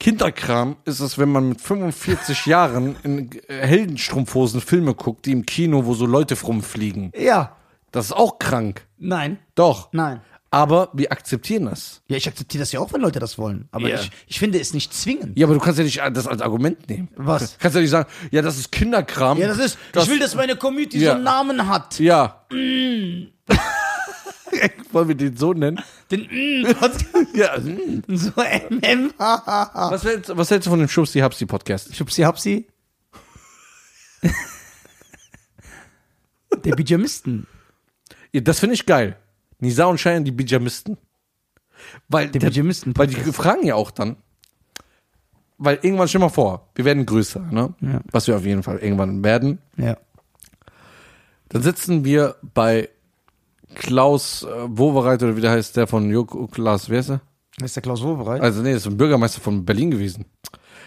[0.00, 5.84] Kinderkram ist es, wenn man mit 45 Jahren in Heldenstrumpfhosen Filme guckt, die im Kino,
[5.86, 7.12] wo so Leute rumfliegen.
[7.16, 7.56] Ja.
[7.90, 8.86] Das ist auch krank.
[8.98, 9.38] Nein.
[9.54, 9.88] Doch.
[9.92, 10.20] Nein.
[10.50, 12.00] Aber wir akzeptieren das.
[12.08, 13.68] Ja, ich akzeptiere das ja auch, wenn Leute das wollen.
[13.70, 14.00] Aber Ja.
[14.00, 15.38] ich, ich finde es nicht zwingend.
[15.38, 17.08] Ja, aber du kannst ja nicht das als Argument nehmen.
[17.16, 17.52] Was?
[17.52, 19.36] Du kannst ja nicht sagen, ja, das ist Kinderkram.
[19.38, 21.10] Ja, das ist, ich will, dass meine Community Ja.
[21.10, 21.98] so einen Namen hat.
[22.00, 22.46] Ja.
[24.92, 25.78] Wollen wir den so nennen?
[26.10, 26.66] Den mm,
[27.34, 27.60] Ja.
[28.08, 29.12] so MM.
[29.18, 31.94] Was hältst, was hältst du von dem Schubsi Hapsi Podcast?
[31.94, 32.66] Schubsi Hapsi.
[36.64, 37.46] Der Pyjamisten.
[38.32, 39.16] Ja, das finde ich geil.
[39.60, 40.96] Nisa und Schein, die Pyjamisten.
[42.08, 42.92] Weil, Der Pyjamisten.
[42.96, 44.16] weil die fragen ja auch dann,
[45.58, 47.74] weil irgendwann, stell mal vor, wir werden größer, ne?
[47.80, 48.00] Ja.
[48.10, 49.58] Was wir auf jeden Fall irgendwann werden.
[49.76, 49.96] Ja.
[51.48, 52.88] Dann sitzen wir bei
[53.74, 57.20] Klaus äh, Wowereit oder wie der heißt, der von Joko Klaas, wer ist er?
[57.62, 58.40] Ist der Klaus Wobereit?
[58.40, 60.24] Also nee, das ist ein Bürgermeister von Berlin gewesen.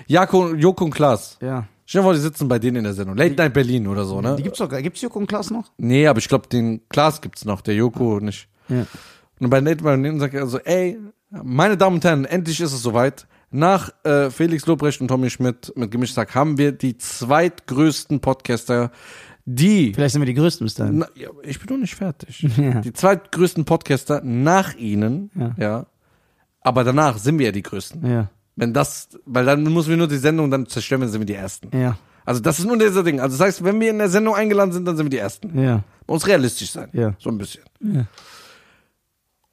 [0.07, 1.37] Jako, Joko und Klaas.
[1.41, 1.67] ja.
[1.85, 3.17] Stell dir vor, die sitzen bei denen in der Sendung.
[3.17, 4.37] Late Night Berlin oder so, ne?
[4.37, 5.71] Die gibt's doch, gibt's Joko und Klaas noch?
[5.77, 8.47] Nee, aber ich glaube, den Klaas gibt's noch, der Joko nicht.
[8.71, 8.85] Ja.
[9.39, 10.97] Und bei Nate Berlin sagt er so, ey,
[11.29, 13.27] meine Damen und Herren, endlich ist es soweit.
[13.53, 18.91] Nach äh, Felix Lobrecht und Tommy Schmidt mit Gemischsack haben wir die zweitgrößten Podcaster,
[19.45, 20.99] die Vielleicht sind wir die Größten bis dahin.
[20.99, 22.47] Na, ja, ich bin noch nicht fertig.
[22.57, 22.79] Ja.
[22.81, 25.55] Die zweitgrößten Podcaster nach ihnen, Ja.
[25.57, 25.85] ja.
[26.61, 28.05] Aber danach sind wir ja die größten.
[28.09, 28.29] Ja.
[28.55, 31.33] Wenn das, weil dann müssen wir nur die Sendung dann zerstören, dann sind wir die
[31.33, 31.75] ersten.
[31.75, 31.97] Ja.
[32.23, 33.19] Also das ist nur dieser Ding.
[33.19, 35.59] Also das heißt, wenn wir in der Sendung eingeladen sind, dann sind wir die ersten.
[35.59, 35.83] Ja.
[36.05, 36.89] Muss realistisch sein.
[36.93, 37.15] Ja.
[37.17, 37.63] So ein bisschen.
[37.81, 38.05] Ja.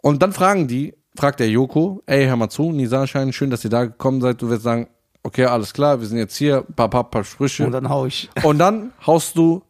[0.02, 3.64] Und dann fragen die, fragt der Joko, ey, hör mal zu, Nisa Schein, schön, dass
[3.64, 4.40] ihr da gekommen seid.
[4.40, 4.88] Du wirst sagen,
[5.22, 7.66] okay, alles klar, wir sind jetzt hier, paar, paar, paar Sprüche.
[7.66, 8.30] Und dann hau ich.
[8.42, 9.62] Und dann haust du,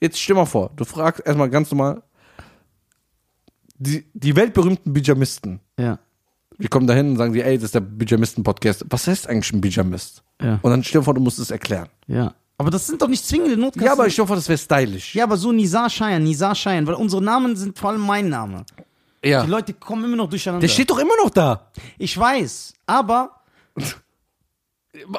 [0.00, 2.02] jetzt stell mal vor, du fragst erstmal ganz normal,
[3.76, 5.60] die, die weltberühmten Bijamisten.
[5.78, 5.98] Ja.
[6.56, 8.84] Wir kommen dahin und sagen die, ey, das ist der Bijamisten-Podcast.
[8.88, 10.22] Was heißt eigentlich ein Bijamist?
[10.40, 10.60] Ja.
[10.62, 11.88] Und dann stell dir vor, du musst es erklären.
[12.06, 12.34] Ja.
[12.58, 13.84] Aber das sind doch nicht zwingende Notkasten.
[13.84, 15.14] Ja, aber ich hoffe, das wäre stylisch.
[15.16, 18.64] Ja, aber so Nizar Cheyenne, Nizar Cheyenne, weil unsere Namen sind vor allem mein Name.
[19.24, 19.44] Ja.
[19.44, 20.66] Die Leute kommen immer noch durcheinander.
[20.66, 21.70] Der steht doch immer noch da.
[21.98, 23.42] ich weiß, aber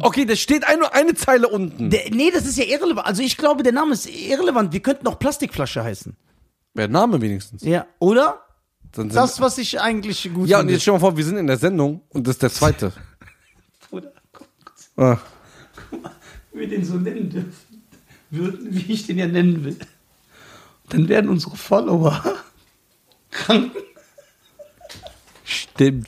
[0.02, 1.89] Okay, der steht eine, eine Zeile unten.
[1.89, 3.08] der, nee, das ist ja irrelevant.
[3.08, 4.72] Also ich glaube, der Name ist irrelevant.
[4.72, 6.16] Wir könnten auch Plastikflasche heißen.
[6.76, 7.63] Wer Name wenigstens.
[7.63, 8.42] Ja, oder?
[8.92, 11.38] Dann sind, Das, was ich eigentlich gut ja, und jetzt stell mal vor, wir sind
[11.38, 12.94] in der Sendung und das ist der zweite.
[13.92, 14.48] Oder, guck,
[14.98, 15.18] ah.
[16.52, 17.54] wenn wir den so nennen dürfen,
[18.30, 19.78] würden, wie ich den ja nennen will,
[20.89, 22.24] dann werden unsere Follower
[23.32, 23.72] krank.
[25.54, 26.08] Stimmt.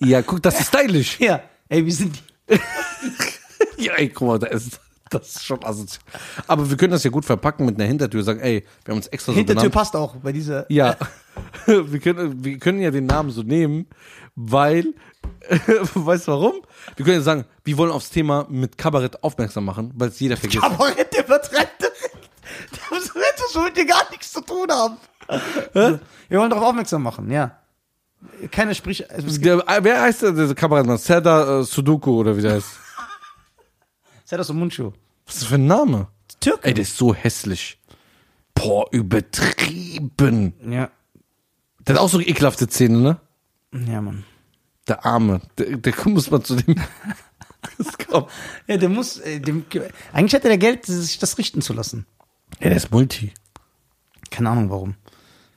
[0.00, 1.18] Ja, guck, das ist stylisch.
[1.20, 2.16] Ja, ey, wir sind
[2.48, 2.58] die.
[3.76, 4.78] Ja, ey, guck mal, da ist,
[5.10, 6.02] das ist schon asozial.
[6.46, 8.22] Aber wir können das ja gut verpacken mit einer Hintertür.
[8.22, 9.74] Sagen, ey, wir haben uns extra so Hintertür benannt.
[9.74, 10.70] passt auch bei dieser.
[10.70, 10.96] Ja,
[11.66, 13.86] wir können, wir können ja den Namen so nehmen,
[14.36, 14.94] weil,
[15.94, 16.52] weißt du warum?
[16.96, 20.36] Wir können ja sagen, wir wollen aufs Thema mit Kabarett aufmerksam machen, weil es jeder
[20.36, 20.62] vergisst.
[20.62, 22.28] Kabarett, der übertreibt direkt.
[22.90, 24.96] Das wird das mit dir gar nichts zu tun haben.
[26.28, 27.58] Wir wollen darauf aufmerksam machen, ja.
[28.50, 29.10] Keiner spricht.
[29.10, 30.98] Also Der, wer heißt der, der Kabarettmann?
[30.98, 32.68] Serdar äh, Sudoku oder wie der heißt?
[34.44, 34.92] so Mundschuh.
[35.26, 36.08] Was ist das für ein Name?
[36.40, 36.66] Türke.
[36.68, 37.78] Ey, der ist so hässlich.
[38.54, 40.54] Boah, übertrieben.
[40.70, 40.90] Ja.
[41.86, 43.20] Der hat auch so ekelhafte Zähne, ne?
[43.90, 44.24] Ja, Mann.
[44.88, 45.40] Der Arme.
[45.58, 46.76] Der, der muss man zu dem.
[48.68, 49.18] Ja, der muss.
[49.18, 49.64] Äh, dem,
[50.12, 52.06] eigentlich hätte der Geld, sich das richten zu lassen.
[52.60, 53.32] Ja, der ist Multi.
[54.30, 54.94] Keine Ahnung warum.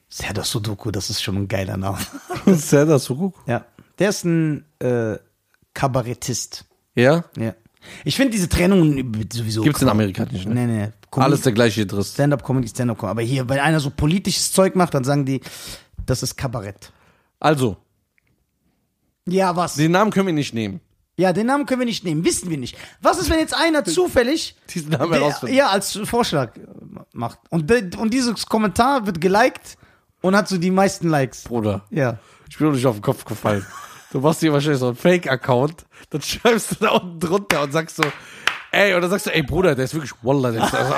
[0.10, 1.98] Serdar Sudoku, das ist schon ein geiler Name.
[2.46, 3.38] Serdar Sudoku.
[3.46, 3.66] Ja.
[4.00, 5.18] Der ist ein äh,
[5.74, 6.66] Kabarettist.
[6.96, 7.26] Ja?
[7.38, 7.54] Ja.
[8.04, 9.62] Ich finde diese Trennungen sowieso.
[9.64, 10.66] Gibt's den amerikanischen, ne?
[10.68, 10.92] Nee, nee.
[11.12, 12.14] Alles der gleiche Driss.
[12.14, 13.12] Stand-up-Comedy, Stand-up-Comedy.
[13.12, 15.42] Aber hier, wenn einer so politisches Zeug macht, dann sagen die,
[16.06, 16.92] das ist Kabarett.
[17.40, 17.78] Also,
[19.28, 19.76] Ja, was?
[19.76, 20.82] den Namen können wir nicht nehmen.
[21.20, 22.78] Ja, den Namen können wir nicht nehmen, wissen wir nicht.
[23.02, 25.56] Was ist, wenn jetzt einer zufällig Diesen Namen der, herausfinden.
[25.56, 26.54] ja als Vorschlag
[27.14, 29.78] macht und und dieses Kommentar wird geliked
[30.22, 31.44] und hat so die meisten Likes.
[31.44, 31.86] Bruder.
[31.90, 32.18] Ja.
[32.50, 33.66] Ich bin doch nicht auf den Kopf gefallen.
[34.12, 37.98] Du machst dir wahrscheinlich so einen Fake-Account, dann schreibst du da unten drunter und sagst
[37.98, 38.04] so,
[38.72, 40.94] ey, oder sagst du, ey Bruder, der ist wirklich Wallah, der ist also,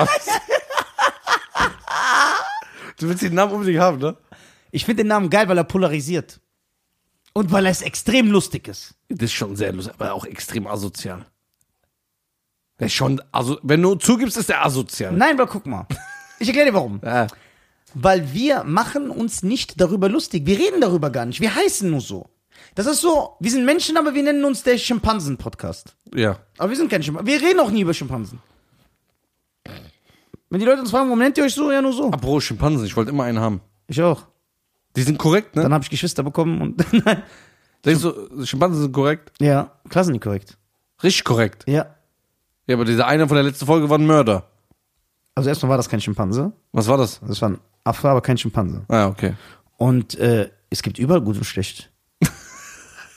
[2.97, 4.17] Du willst den Namen unbedingt haben, ne?
[4.71, 6.39] Ich finde den Namen geil, weil er polarisiert.
[7.33, 8.95] Und weil er es extrem lustig ist.
[9.07, 11.25] Das ist schon sehr lustig, aber auch extrem asozial.
[12.79, 15.13] Der ist schon, also, wenn du zugibst, ist der asozial.
[15.13, 15.87] Nein, weil guck mal.
[16.39, 16.99] Ich erkläre dir warum.
[17.03, 17.27] Ja.
[17.93, 20.45] Weil wir machen uns nicht darüber lustig.
[20.45, 21.41] Wir reden darüber gar nicht.
[21.41, 22.27] Wir heißen nur so.
[22.75, 25.95] Das ist so, wir sind Menschen, aber wir nennen uns der Schimpansen-Podcast.
[26.13, 26.37] ja.
[26.57, 27.27] Aber wir sind kein Schimpansen.
[27.27, 28.39] Wir reden auch nie über Schimpansen.
[30.49, 31.71] Wenn die Leute uns fragen, warum nennt ihr euch so?
[31.71, 32.05] Ja, nur so.
[32.11, 33.61] Apropos Schimpansen, ich wollte immer einen haben.
[33.87, 34.23] Ich auch.
[34.95, 35.63] Die sind korrekt, ne?
[35.63, 36.85] Dann habe ich Geschwister bekommen und.
[37.85, 39.31] Denkst du, Schimpansen sind korrekt?
[39.39, 40.57] ja, klar sind die korrekt.
[41.03, 41.63] Richtig korrekt.
[41.67, 41.95] Ja.
[42.67, 44.47] Ja, aber dieser eine von der letzten Folge war ein Mörder.
[45.35, 46.51] Also erstmal war das kein Schimpanse.
[46.71, 47.21] Was war das?
[47.25, 48.83] Das war ein Affe, aber kein Schimpanse.
[48.87, 49.33] Ah, okay.
[49.77, 51.89] Und äh, es gibt überall gut und schlecht.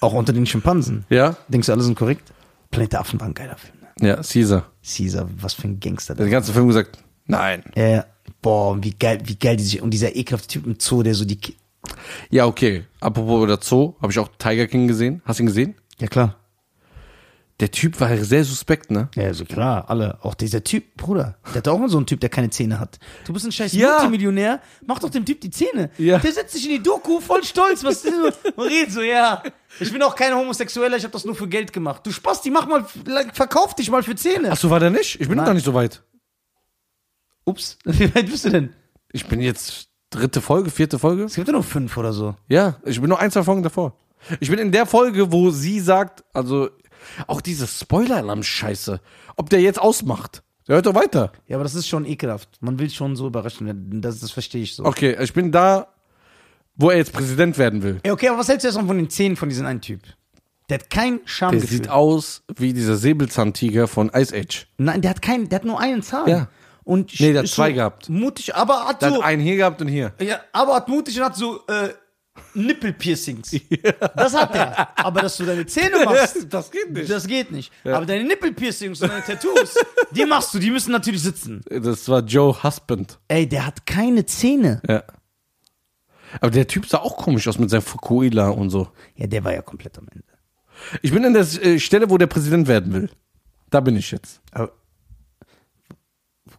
[0.01, 1.05] auch unter den Schimpansen.
[1.09, 1.37] Ja?
[1.49, 2.33] Denkst du, alle sind korrekt?
[2.71, 3.75] Planet der Affen war ein geiler Film.
[3.81, 4.09] Ne?
[4.09, 4.67] Ja, Caesar.
[4.83, 6.15] Caesar, was für ein Gangster.
[6.15, 7.63] Der ganzen Film gesagt, nein.
[7.77, 8.05] ja, ja.
[8.41, 9.81] Boah, wie geil, wie geil die sich.
[9.81, 11.37] Und dieser ekelhafte Typ im Zoo, der so die.
[11.37, 11.57] Ki
[12.31, 12.85] Ja, okay.
[13.01, 15.23] Apropos der Zoo, habe ich auch Tiger King gesehen.
[15.25, 15.75] Hast du ihn gesehen?
[15.99, 16.37] ja, klar.
[17.63, 19.09] Der Typ war sehr suspekt, ne?
[19.15, 20.19] Ja, also klar, alle.
[20.23, 21.37] Auch dieser Typ, Bruder.
[21.51, 22.99] Der hat auch mal so einen Typ, der keine Zähne hat.
[23.25, 23.99] Du bist ein scheiß Ja.
[23.99, 25.91] Multimillionär, mach doch dem Typ die Zähne.
[25.97, 26.19] Ja.
[26.19, 27.85] Der setzt sich in die Doku, voll stolz.
[27.85, 28.61] Was ist so?
[28.65, 29.45] Redet so, ja.
[29.79, 32.05] Ich bin auch kein Homosexueller, ich habe das nur für Geld gemacht.
[32.05, 32.85] Du Spasti, mach mal,
[33.33, 34.51] verkauf dich mal für Zähne.
[34.51, 35.21] Achso, war der nicht?
[35.21, 35.47] Ich bin Nein.
[35.47, 36.03] noch nicht so weit.
[37.45, 38.73] Ups, wie weit bist du denn?
[39.13, 41.23] Ich bin jetzt dritte Folge, vierte Folge.
[41.23, 42.35] Es gibt ja nur fünf oder so.
[42.49, 43.97] Ja, ich bin nur ein, zwei Folgen davor.
[44.41, 46.69] Ich bin in der Folge, wo sie sagt, also
[47.27, 49.01] auch diese Spoiler-Alarm-Scheiße,
[49.37, 50.43] ob der jetzt ausmacht.
[50.69, 51.33] Der hört doch weiter.
[51.49, 52.49] Ja, aber das ist schon ekelhaft.
[52.61, 54.01] Man will schon so überraschen werden.
[54.01, 54.85] Das, das verstehe ich so.
[54.85, 55.89] Okay, ich bin da,
[56.77, 58.01] wo er jetzt Präsident werden will.
[58.07, 60.01] Ja, okay, aber was hältst du jetzt von den Zähnen von diesem einen Typ?
[60.69, 61.69] Der hat kein Der Schamgefühl.
[61.69, 64.69] sieht aus wie dieser Säbelzahntiger von Ice Age.
[64.79, 66.29] Nein, der hat keinen, der hat nur einen Zahn.
[66.29, 66.49] Ja.
[66.85, 68.09] Und Nee, der hat zwei gehabt.
[68.09, 70.13] Mutig, aber hat Der so, hat einen hier gehabt und hier.
[70.21, 71.91] ja, aber hat mutig und hat so äh,
[72.55, 73.53] Nippelpiercings.
[74.17, 74.99] Das hat der.
[74.99, 77.11] Aber dass du deine Zähne machst, Das geht nicht.
[77.11, 77.73] das geht nicht.
[77.85, 79.75] Aber deine Nippelpiercings und deine Tattoos,
[80.11, 81.63] die machst du, die müssen natürlich sitzen.
[81.69, 83.19] Das war Joe Husband.
[83.29, 84.81] Ey, der hat keine Zähne.
[84.89, 85.03] Ja.
[86.41, 88.89] Aber der Typ sah auch komisch aus mit seinem Fukuila und so.
[89.17, 90.25] Ja, der war ja komplett am Ende.
[91.03, 93.11] Ich bin an der äh, Stelle, wo der Präsident werden will.
[93.71, 94.41] Da bin ich jetzt.
[94.53, 94.73] Aber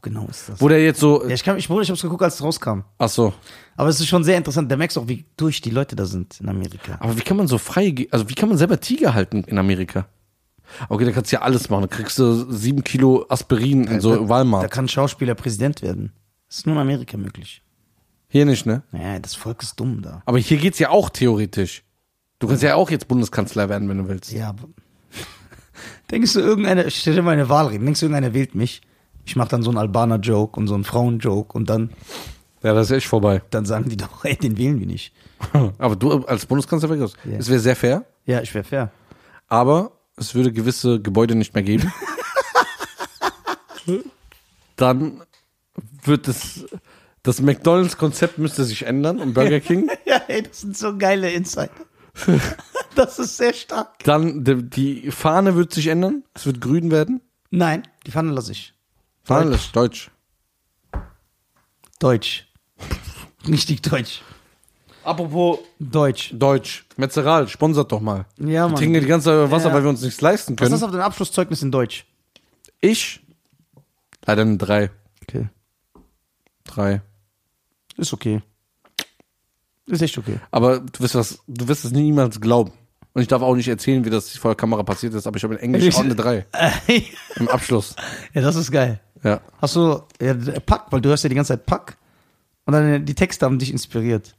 [0.03, 0.61] genau ist das?
[0.61, 1.23] Wo der jetzt so.
[1.27, 2.81] Ja, ich, kann, ich, Bruder, ich hab's geguckt, als es rauskam.
[2.99, 3.33] Ach so.
[3.75, 4.71] Aber es ist schon sehr interessant.
[4.71, 6.97] Da merkst du auch, wie durch die Leute da sind in Amerika.
[6.99, 10.05] Aber wie kann man so frei, also wie kann man selber Tiger halten in Amerika?
[10.89, 11.81] Okay, da kannst du ja alles machen.
[11.81, 14.69] Da kriegst du sieben Kilo Aspirin in so Da Walmart.
[14.71, 16.11] kann ein Schauspieler Präsident werden.
[16.47, 17.63] Das ist nur in Amerika möglich.
[18.27, 18.83] Hier nicht, ne?
[18.91, 20.21] Naja, das Volk ist dumm da.
[20.25, 21.83] Aber hier geht's ja auch theoretisch.
[22.39, 24.31] Du kannst ja auch jetzt Bundeskanzler werden, wenn du willst.
[24.31, 24.67] Ja, aber.
[26.11, 28.81] Denkst du, irgendeiner, ich stell dir mal eine Wahl reden, denkst du, irgendeiner wählt mich?
[29.25, 31.91] Ich mach dann so einen Albaner-Joke und so einen Frauen-Joke und dann,
[32.61, 33.41] Ja, das ist echt vorbei.
[33.51, 35.13] dann sagen die doch, ey, den wählen wir nicht.
[35.77, 37.17] Aber du als Bundeskanzler wärst.
[37.25, 37.37] Ja.
[37.37, 38.91] Es wäre sehr fair, Ja, ich wäre fair.
[39.47, 41.91] aber es würde gewisse Gebäude nicht mehr geben.
[44.75, 45.21] Dann
[46.03, 46.65] wird es.
[47.23, 49.89] Das McDonalds-Konzept müsste sich ändern und Burger King.
[50.05, 51.69] Ja, ey, das sind so geile Insider.
[52.95, 53.97] das ist sehr stark.
[54.03, 56.23] Dann die, die Fahne wird sich ändern.
[56.33, 57.21] Es wird grün werden.
[57.49, 58.73] Nein, die Pfanne lasse ich.
[59.27, 60.11] Ist deutsch.
[61.99, 62.47] Deutsch.
[63.47, 64.21] Richtig deutsch.
[65.03, 66.31] Apropos Deutsch.
[66.33, 66.85] Deutsch.
[66.97, 68.25] Metzeral, sponsert doch mal.
[68.37, 68.75] Ja, Wir Mann.
[68.75, 69.75] trinken die ganze Zeit Wasser, Ja.
[69.75, 70.73] weil wir uns nichts leisten Was können.
[70.73, 72.05] ist das auf deinem Abschlusszeugnis in Deutsch?
[72.79, 73.21] Ich?
[74.25, 74.91] Leider eine drei.
[75.23, 75.49] Okay.
[76.63, 77.01] Drei.
[77.97, 78.41] Ist okay.
[79.87, 80.39] Ist echt okay.
[80.51, 82.71] Aber du wirst was, du wirst es niemals glauben.
[83.13, 85.43] Und ich darf auch nicht erzählen, wie das vor der Kamera passiert ist, aber ich
[85.43, 86.45] habe in Englisch auch eine drei.
[87.35, 87.95] Im Abschluss.
[88.33, 88.99] ja, das ist geil.
[89.23, 89.41] Ja.
[89.61, 90.33] Hast du ja,
[90.65, 91.97] Pack, weil du hörst ja die ganze Zeit Pack.
[92.65, 94.35] Und dann die Texte haben dich inspiriert.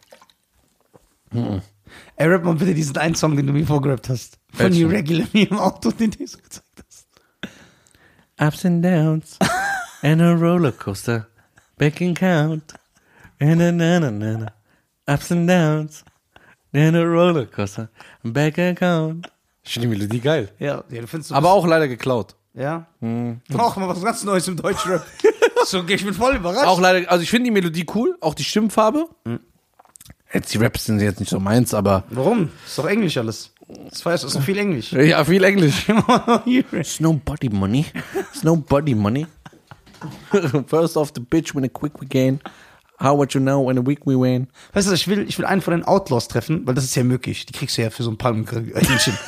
[2.16, 4.38] Ey, rap mal bitte diesen einen Song, den du mir vorgerappt hast.
[4.52, 4.90] Von Welchen?
[4.90, 7.06] Irregular mir im Auto, den du so gezeigt hast.
[8.40, 9.38] Ups and downs
[10.02, 11.26] and a roller coaster.
[11.76, 12.74] Back and count.
[13.40, 14.52] And a na na na na.
[15.06, 16.04] Ups and downs
[16.72, 17.88] and a roller coaster.
[18.22, 19.30] Back and count.
[19.62, 20.50] Ich finde die Melodie geil.
[20.58, 22.36] Ja, ja du findest du Aber auch leider geklaut.
[22.54, 22.86] Ja?
[23.56, 25.04] Auch mal was ganz Neues im Deutschrap.
[25.66, 26.66] so, ich bin voll überrascht.
[26.66, 29.08] Auch leider, also ich finde die Melodie cool, auch die Stimmfarbe.
[30.32, 32.50] Jetzt die Raps sind jetzt nicht so meins, aber Warum?
[32.64, 33.52] Ist doch Englisch alles.
[33.88, 34.92] Das weißt du, ist doch viel Englisch.
[34.92, 35.86] ja, viel Englisch.
[36.72, 37.86] It's no body money.
[38.32, 39.26] It's no body money.
[40.66, 42.40] First off the bitch when a quick we gain.
[43.00, 44.48] How what you know when a week we win.
[44.72, 47.04] Weißt du, ich will, ich will einen von den Outlaws treffen, weil das ist ja
[47.04, 47.46] möglich.
[47.46, 49.18] Die kriegst du ja für so ein Palmenhähnchen.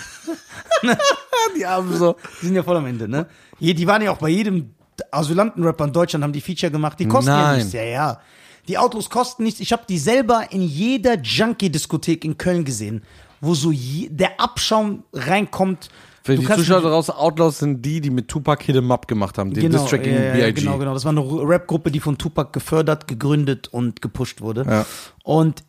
[1.58, 2.16] Die haben so.
[2.42, 3.26] Die sind ja voll am Ende, ne?
[3.60, 4.70] Die waren ja auch bei jedem
[5.10, 6.98] Asylantenrapper in Deutschland, haben die Feature gemacht.
[6.98, 7.56] Die kosten ja Nein.
[7.58, 7.72] nichts.
[7.72, 8.20] Ja, ja.
[8.68, 9.60] Die Autos kosten nichts.
[9.60, 13.02] Ich habe die selber in jeder Junkie-Diskothek in Köln gesehen,
[13.40, 15.88] wo so je, der Abschaum reinkommt.
[16.24, 19.06] Für Du die kannst- Zuschauer draußen, Outlaws sind die, die mit Tupac Hit 'em Up
[19.06, 19.54] gemacht haben.
[19.54, 20.60] Den Distrack gegen ja, ja, B.I.G.
[20.62, 20.92] genau, genau.
[20.94, 24.64] Das war eine Rap-Gruppe, die von Tupac gefördert, gegründet und gepusht wurde.
[24.68, 24.84] Ja.
[25.22, 25.62] Und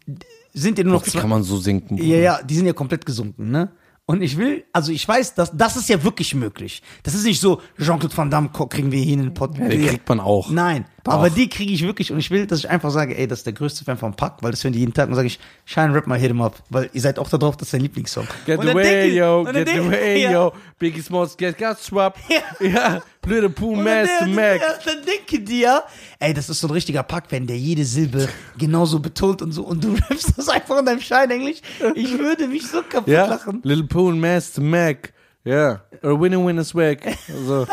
[0.53, 1.19] sind ja nur noch zwei.
[1.19, 1.97] kann man so sinken?
[1.97, 3.69] Ja, ja, die sind ja komplett gesunken, ne?
[4.09, 6.81] Und ich will, also ich weiß, dass das ist ja wirklich möglich.
[7.03, 9.57] Das ist nicht so, Jean-Claude Van Damme kriegen wir hier in den Pod.
[9.57, 10.49] Ja, den kriegt man auch.
[10.49, 11.13] Nein, Doch.
[11.13, 13.45] aber die kriege ich wirklich und ich will, dass ich einfach sage, ey, das ist
[13.45, 15.93] der größte Fan von Pack, weil das hören die jeden Tag und sage ich, Shine
[15.93, 18.27] Rap mal Hit 'em Up, weil ihr seid auch da drauf, das ist dein Lieblingssong.
[18.45, 20.31] Get away, denke- yo, get away, ja.
[20.31, 20.53] yo.
[20.79, 22.17] Biggie Smalls get got swap.
[22.29, 22.67] Ja.
[22.67, 24.61] Ja, blöde Pooh Master der- Mac.
[24.61, 25.83] ja, dann denke dir,
[26.19, 29.83] ey, das ist so ein richtiger Pack-Fan, der jede Silbe genauso betont und so und
[29.83, 31.57] du rappst das einfach in deinem Schein-Englisch.
[31.95, 33.61] Ich würde mich so kaputt Ja, lachen.
[33.63, 35.13] Little Pooh Master Mac.
[35.43, 36.99] Ja, a winner winner swag.
[37.45, 37.65] So.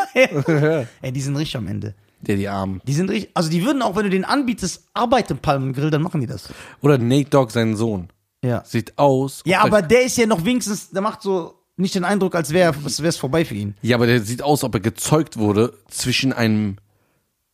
[0.47, 0.85] ja.
[1.01, 1.93] Ey, die sind richtig am Ende.
[2.27, 2.81] Der die Armen.
[2.87, 6.01] Die sind richtig, also die würden auch, wenn du den anbietest, Arbeit im Palmengrill, dann
[6.01, 6.49] machen die das.
[6.81, 8.09] Oder Nate Dogg, sein Sohn.
[8.43, 8.63] Ja.
[8.65, 9.41] Sieht aus.
[9.45, 12.73] Ja, aber der ist ja noch wenigstens, der macht so nicht den Eindruck, als wäre
[12.85, 13.75] es vorbei für ihn.
[13.81, 16.77] Ja, aber der sieht aus, ob er gezeugt wurde zwischen einem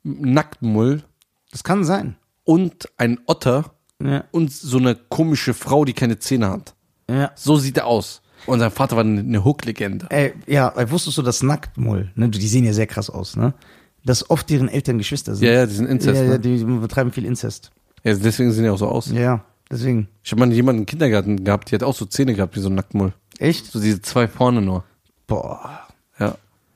[0.03, 1.03] Nacktmull
[1.51, 2.15] Das kann sein.
[2.43, 4.23] und einem Otter Ja.
[4.31, 6.75] und so eine komische Frau, die keine Zähne hat.
[7.09, 7.31] Ja.
[7.35, 8.21] So sieht er aus.
[8.47, 10.07] Und sein Vater war eine- eine Hook-Legende.
[10.09, 13.53] Ey, ja, ey, wusstest du, dass Nacktmull, ne, die sehen ja sehr krass aus, ne?
[14.03, 15.47] Dass oft deren Eltern Geschwister sind.
[15.47, 16.17] Ja, ja, die sind Inzest.
[16.17, 16.39] ja, ja, ne?
[16.39, 17.71] die betreiben viel Inzest.
[18.03, 19.11] ja, deswegen sehen die auch so aus.
[19.11, 20.07] Ja, ja, deswegen.
[20.23, 22.69] Ich habe mal jemanden im Kindergarten gehabt, die hat auch so Zähne gehabt wie so
[22.69, 23.13] ein Nacktmull.
[23.37, 23.67] Echt?
[23.67, 24.83] So diese zwei vorne nur.
[25.27, 25.87] Boah.
[26.19, 26.35] Ja.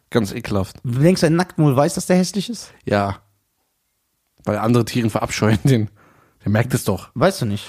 [0.10, 0.78] Ganz ekelhaft.
[0.84, 2.72] Du denkst, ein Nacktmull weiß, dass der hässlich ist?
[2.86, 3.20] Ja.
[4.44, 5.90] Weil andere Tiere verabscheuen den.
[6.44, 7.10] Der merkt es doch.
[7.16, 7.66] Weißt du nicht.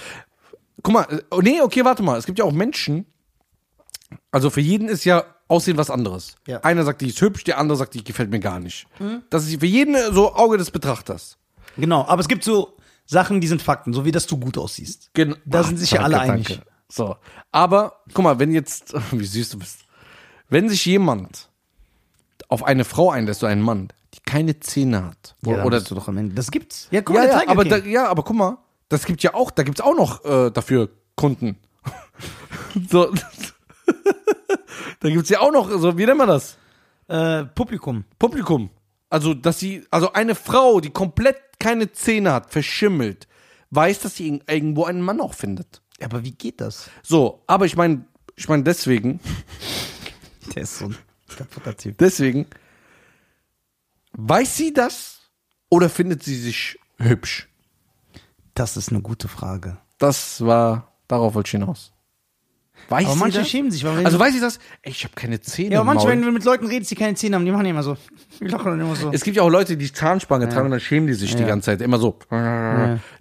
[0.82, 2.18] Guck mal, äh, oh, nee, okay, warte mal.
[2.18, 3.06] Es gibt ja auch Menschen.
[4.30, 6.36] Also für jeden ist ja Aussehen was anderes.
[6.46, 6.60] Ja.
[6.60, 8.86] Einer sagt, die ist hübsch, der andere sagt, die gefällt mir gar nicht.
[9.30, 11.38] Das ist für jeden so Auge des Betrachters.
[11.76, 15.10] Genau, aber es gibt so Sachen, die sind Fakten, so wie dass du gut aussiehst.
[15.14, 16.60] Gen Da sind sich ja alle danke, einig.
[16.88, 17.16] So.
[17.52, 19.80] Aber, guck mal, wenn jetzt, wie süß du bist.
[20.48, 21.48] Wenn sich jemand
[22.48, 25.36] auf eine Frau einlässt oder einen Mann, die keine Zähne hat.
[25.44, 26.34] Ja, oder bist du doch am Ende.
[26.34, 26.88] Das gibt's.
[26.90, 29.34] Ja, guck ja, mal, ja, Tiger aber da, ja, aber guck mal, das gibt ja
[29.34, 31.56] auch, da gibt's auch noch äh, dafür Kunden.
[32.90, 33.12] so.
[35.06, 36.58] Da gibt's ja auch noch, so, wie nennt man das?
[37.08, 38.04] äh, Publikum.
[38.18, 38.70] Publikum.
[39.10, 43.28] Also, dass sie, also eine Frau, die komplett keine Zähne hat, verschimmelt,
[43.70, 45.80] weiß, dass sie irg- irgendwo einen Mann auch findet.
[46.00, 46.90] Ja, aber wie geht das?
[47.02, 49.20] So, aber ich meine, ich meine deswegen,
[50.54, 50.96] Der ist so ein
[51.36, 51.98] kaputter Typ.
[51.98, 52.46] deswegen,
[54.12, 55.20] weiß sie das
[55.70, 57.48] oder findet sie sich hübsch?
[58.54, 59.78] Das ist eine gute Frage.
[59.98, 61.92] Das war, darauf wollte ich hinaus.
[62.88, 63.48] Weiß Aber manche das?
[63.48, 64.58] schämen sich, Also weiß ich das?
[64.82, 65.70] Ey, ich habe keine Zähne.
[65.74, 67.70] ja, aber manche, wenn du mit Leuten redest, die keine Zähne haben, die machen ja
[67.72, 67.96] immer so.
[68.40, 69.10] Die lachen dann immer so.
[69.12, 71.48] Es gibt ja auch Leute, die Zahnspange tragen und dann schämen die sich die Ja.
[71.48, 71.80] ganze Zeit.
[71.80, 72.18] Immer so.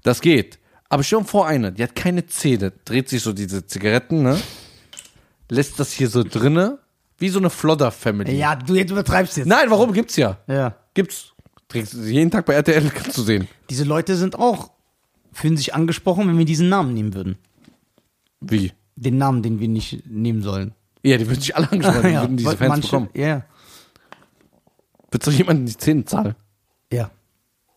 [0.04, 0.60] Das geht.
[0.90, 4.40] Aber schon vor einer, die hat keine Zähne, dreht sich so diese Zigaretten, ne?
[5.50, 6.80] Lässt das hier so drinne,
[7.18, 8.34] wie so eine Flodder-Family.
[8.38, 9.48] ja, du jetzt übertreibst jetzt.
[9.48, 9.94] Nein, warum?
[9.94, 10.38] Gibt's ja.
[10.48, 10.76] Ja.
[10.94, 11.34] Gibt's.
[11.70, 13.48] Trägst jeden Tag bei RTL, kannst du sehen.
[13.70, 14.72] Diese Leute sind auch,
[15.34, 17.38] fühlen sich angesprochen, wenn wir diesen Namen nehmen würden.
[18.42, 18.72] Wie?
[18.96, 20.74] Den Namen, den wir nicht nehmen sollen.
[21.04, 23.10] Ja, die würden sich alle angesprochen, die Ja, würden diese Fans manche- bekommen.
[23.14, 23.44] Ja.
[25.12, 26.36] Wird doch jemand die Zähne zahlen?
[26.92, 27.12] Ja.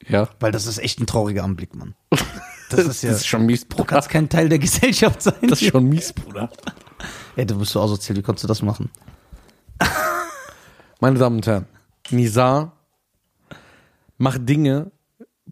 [0.07, 0.28] Ja.
[0.40, 1.94] Weil das ist echt ein trauriger Anblick, Mann.
[2.70, 3.85] Das, ist ja- das ist schon mies, Du Bruder.
[3.87, 5.33] kannst kein Teil der Gesellschaft sein.
[5.40, 6.50] Das ist schon mies, Bruder.
[7.35, 8.90] Ey, du bist so asozial, wie konntest du das machen?
[11.00, 11.66] Meine Damen und Herren,
[12.11, 12.72] Nizar
[14.18, 14.90] macht Dinge,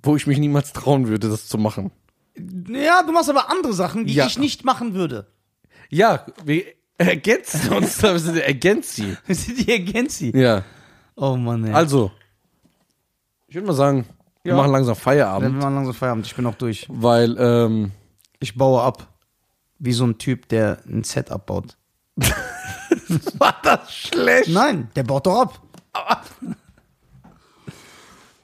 [0.02, 1.90] wo ich mich niemals trauen würde, das zu machen.
[2.68, 4.26] Ja, du machst aber andere Sachen, die Ja.
[4.26, 5.26] ich nicht machen würde.
[5.90, 6.64] Ja, wir
[6.99, 9.16] ergänzen uns, wir sind ergänzt sie.
[9.27, 10.33] Wir sind die Agency.
[10.37, 10.62] Ja,
[11.14, 11.72] Oh Mann, ey.
[11.72, 12.11] also,
[13.49, 14.07] ich würde mal sagen,
[14.42, 14.57] wir Ja.
[14.57, 16.87] machen langsam Feierabend, wir machen langsam Feierabend, ich bin auch durch.
[16.88, 17.92] weil, ähm,
[18.38, 19.09] Ich baue ab.
[19.79, 21.77] Wie so ein Typ, der ein Set abbaut.
[23.38, 24.49] war das schlecht?
[24.49, 25.61] Nein, der baut doch ab.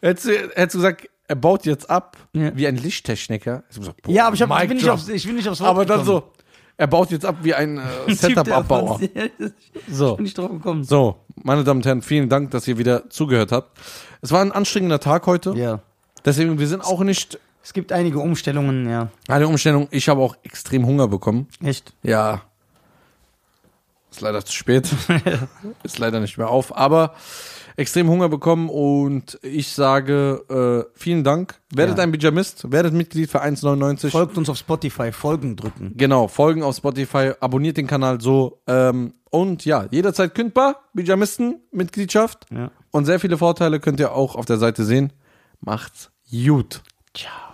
[0.01, 2.55] Hättest du, hättest du gesagt, er baut jetzt ab, Ja.
[2.57, 3.57] wie ein Lichttechniker.
[3.59, 4.95] Hättest du gesagt, boah, Ja, aber ich, hab, Mic ich, will nicht drop.
[4.95, 6.23] aufs, ich will nicht aufs Wort Aber dann gekommen.
[6.27, 6.33] so,
[6.83, 9.01] er baut jetzt ab wie ein äh, Setup-Abbauer.
[9.89, 10.11] So.
[10.11, 10.83] Ich bin nicht drauf gekommen.
[10.83, 13.79] So, meine Damen und Herren, vielen Dank, dass ihr wieder zugehört habt.
[14.21, 15.55] Es war ein anstrengender Tag heute.
[15.55, 15.81] Ja.
[16.25, 19.09] Deswegen, wir sind auch nicht Es gibt einige Umstellungen, ja.
[19.29, 19.87] eine Umstellung.
[19.93, 21.47] Ich habe auch extrem Hunger bekommen.
[21.63, 21.95] Echt?
[22.03, 22.43] Ja.
[24.11, 24.89] Ist leider zu spät.
[25.85, 26.77] Ist leider nicht mehr auf.
[26.77, 27.15] Aber
[27.77, 31.61] extrem Hunger bekommen und ich sage äh, vielen Dank.
[31.75, 32.05] Werdet Ja.
[32.05, 34.11] ein Pyjamist, werdet Mitglied für 1,99.
[34.11, 35.93] Folgt uns auf Spotify, Folgen drücken.
[35.97, 38.61] Genau, folgen auf Spotify, abonniert den Kanal so.
[38.67, 42.47] Ähm, und ja, jederzeit kündbar, Pyjamisten-Mitgliedschaft.
[42.51, 42.71] Ja.
[42.91, 45.13] Und sehr viele Vorteile könnt ihr auch auf der Seite sehen.
[45.61, 46.83] Macht's gut.
[47.15, 47.52] Ciao.